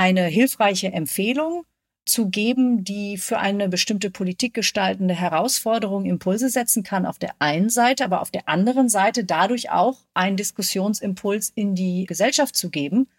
Eine 0.00 0.24
hilfreiche 0.28 0.90
Empfehlung 0.94 1.66
zu 2.06 2.30
geben, 2.30 2.84
die 2.84 3.18
für 3.18 3.38
eine 3.38 3.68
bestimmte 3.68 4.10
Politik 4.10 4.54
gestaltende 4.54 5.12
Herausforderung 5.12 6.06
Impulse 6.06 6.48
setzen 6.48 6.82
kann 6.82 7.04
auf 7.04 7.18
der 7.18 7.34
einen 7.38 7.68
Seite, 7.68 8.06
aber 8.06 8.22
auf 8.22 8.30
der 8.30 8.48
anderen 8.48 8.88
Seite 8.88 9.24
dadurch 9.24 9.70
auch 9.70 9.98
einen 10.14 10.38
Diskussionsimpuls 10.38 11.52
in 11.54 11.74
die 11.74 12.06
Gesellschaft 12.06 12.56
zu 12.56 12.70
geben. 12.70 13.10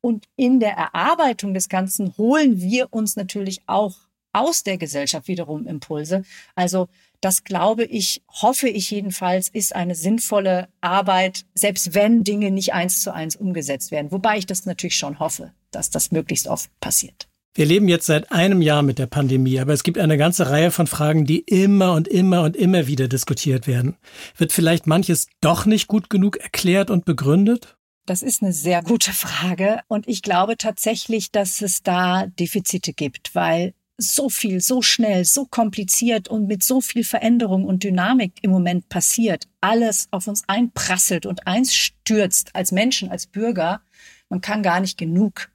Und 0.00 0.26
in 0.34 0.58
der 0.58 0.72
Erarbeitung 0.72 1.54
des 1.54 1.68
Ganzen 1.68 2.16
holen 2.18 2.60
wir 2.60 2.92
uns 2.92 3.14
natürlich 3.14 3.60
auch 3.66 3.94
aus 4.32 4.64
der 4.64 4.76
Gesellschaft 4.76 5.28
wiederum 5.28 5.68
Impulse. 5.68 6.24
Also 6.56 6.88
das 7.24 7.44
glaube 7.44 7.84
ich, 7.84 8.22
hoffe 8.28 8.68
ich 8.68 8.90
jedenfalls, 8.90 9.48
ist 9.48 9.74
eine 9.74 9.94
sinnvolle 9.94 10.68
Arbeit, 10.82 11.46
selbst 11.54 11.94
wenn 11.94 12.22
Dinge 12.22 12.50
nicht 12.50 12.74
eins 12.74 13.00
zu 13.00 13.14
eins 13.14 13.34
umgesetzt 13.34 13.90
werden. 13.90 14.12
Wobei 14.12 14.36
ich 14.36 14.46
das 14.46 14.66
natürlich 14.66 14.98
schon 14.98 15.18
hoffe, 15.18 15.52
dass 15.70 15.88
das 15.88 16.12
möglichst 16.12 16.46
oft 16.46 16.68
passiert. 16.80 17.28
Wir 17.54 17.66
leben 17.66 17.88
jetzt 17.88 18.06
seit 18.06 18.32
einem 18.32 18.60
Jahr 18.60 18.82
mit 18.82 18.98
der 18.98 19.06
Pandemie, 19.06 19.60
aber 19.60 19.72
es 19.72 19.84
gibt 19.84 19.96
eine 19.96 20.18
ganze 20.18 20.50
Reihe 20.50 20.70
von 20.70 20.86
Fragen, 20.86 21.24
die 21.24 21.38
immer 21.38 21.92
und 21.92 22.08
immer 22.08 22.42
und 22.42 22.56
immer 22.56 22.88
wieder 22.88 23.08
diskutiert 23.08 23.66
werden. 23.66 23.96
Wird 24.36 24.52
vielleicht 24.52 24.86
manches 24.86 25.28
doch 25.40 25.64
nicht 25.64 25.86
gut 25.86 26.10
genug 26.10 26.36
erklärt 26.36 26.90
und 26.90 27.04
begründet? 27.04 27.76
Das 28.06 28.22
ist 28.22 28.42
eine 28.42 28.52
sehr 28.52 28.82
gute 28.82 29.12
Frage 29.12 29.80
und 29.88 30.08
ich 30.08 30.20
glaube 30.20 30.58
tatsächlich, 30.58 31.30
dass 31.30 31.62
es 31.62 31.82
da 31.82 32.26
Defizite 32.26 32.92
gibt, 32.92 33.34
weil 33.34 33.72
so 33.96 34.28
viel, 34.28 34.60
so 34.60 34.82
schnell, 34.82 35.24
so 35.24 35.46
kompliziert 35.46 36.28
und 36.28 36.46
mit 36.46 36.62
so 36.62 36.80
viel 36.80 37.04
Veränderung 37.04 37.64
und 37.64 37.84
Dynamik 37.84 38.32
im 38.42 38.50
Moment 38.50 38.88
passiert, 38.88 39.46
alles 39.60 40.08
auf 40.10 40.26
uns 40.26 40.42
einprasselt 40.48 41.26
und 41.26 41.46
einstürzt 41.46 42.54
als 42.54 42.72
Menschen, 42.72 43.10
als 43.10 43.26
Bürger, 43.26 43.82
man 44.28 44.40
kann 44.40 44.62
gar 44.62 44.80
nicht 44.80 44.98
genug 44.98 45.50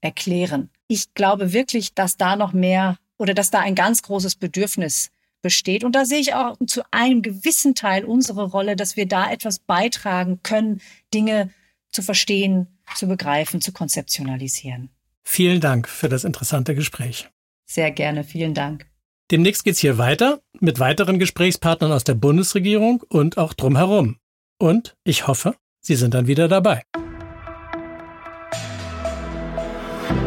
erklären. 0.00 0.70
Ich 0.86 1.14
glaube 1.14 1.52
wirklich, 1.52 1.94
dass 1.94 2.16
da 2.16 2.36
noch 2.36 2.52
mehr 2.52 2.98
oder 3.16 3.34
dass 3.34 3.50
da 3.50 3.60
ein 3.60 3.74
ganz 3.74 4.02
großes 4.02 4.36
Bedürfnis 4.36 5.10
besteht. 5.42 5.84
Und 5.84 5.92
da 5.94 6.04
sehe 6.04 6.20
ich 6.20 6.34
auch 6.34 6.56
zu 6.66 6.82
einem 6.90 7.22
gewissen 7.22 7.74
Teil 7.74 8.04
unsere 8.04 8.44
Rolle, 8.44 8.76
dass 8.76 8.96
wir 8.96 9.06
da 9.06 9.30
etwas 9.30 9.60
beitragen 9.60 10.40
können, 10.42 10.80
Dinge 11.14 11.50
zu 11.90 12.02
verstehen, 12.02 12.66
zu 12.96 13.06
begreifen, 13.06 13.60
zu 13.60 13.72
konzeptionalisieren. 13.72 14.90
Vielen 15.24 15.60
Dank 15.60 15.88
für 15.88 16.08
das 16.08 16.24
interessante 16.24 16.74
Gespräch. 16.74 17.28
Sehr 17.70 17.90
gerne, 17.90 18.24
vielen 18.24 18.54
Dank. 18.54 18.86
Demnächst 19.30 19.62
geht's 19.64 19.78
hier 19.78 19.98
weiter 19.98 20.40
mit 20.58 20.80
weiteren 20.80 21.18
Gesprächspartnern 21.18 21.92
aus 21.92 22.02
der 22.02 22.14
Bundesregierung 22.14 23.02
und 23.08 23.36
auch 23.36 23.52
drumherum. 23.52 24.16
Und 24.58 24.96
ich 25.04 25.26
hoffe, 25.26 25.54
Sie 25.80 25.94
sind 25.94 26.14
dann 26.14 26.26
wieder 26.26 26.48
dabei. 26.48 26.82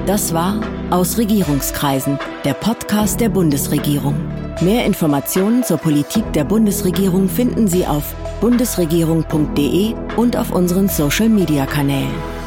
Das 0.05 0.33
war 0.33 0.61
Aus 0.89 1.17
Regierungskreisen, 1.17 2.19
der 2.43 2.53
Podcast 2.53 3.21
der 3.21 3.29
Bundesregierung. 3.29 4.15
Mehr 4.61 4.85
Informationen 4.85 5.63
zur 5.63 5.77
Politik 5.77 6.31
der 6.33 6.43
Bundesregierung 6.43 7.29
finden 7.29 7.67
Sie 7.67 7.87
auf 7.87 8.13
bundesregierung.de 8.41 9.95
und 10.17 10.37
auf 10.37 10.51
unseren 10.51 10.89
Social-Media-Kanälen. 10.89 12.40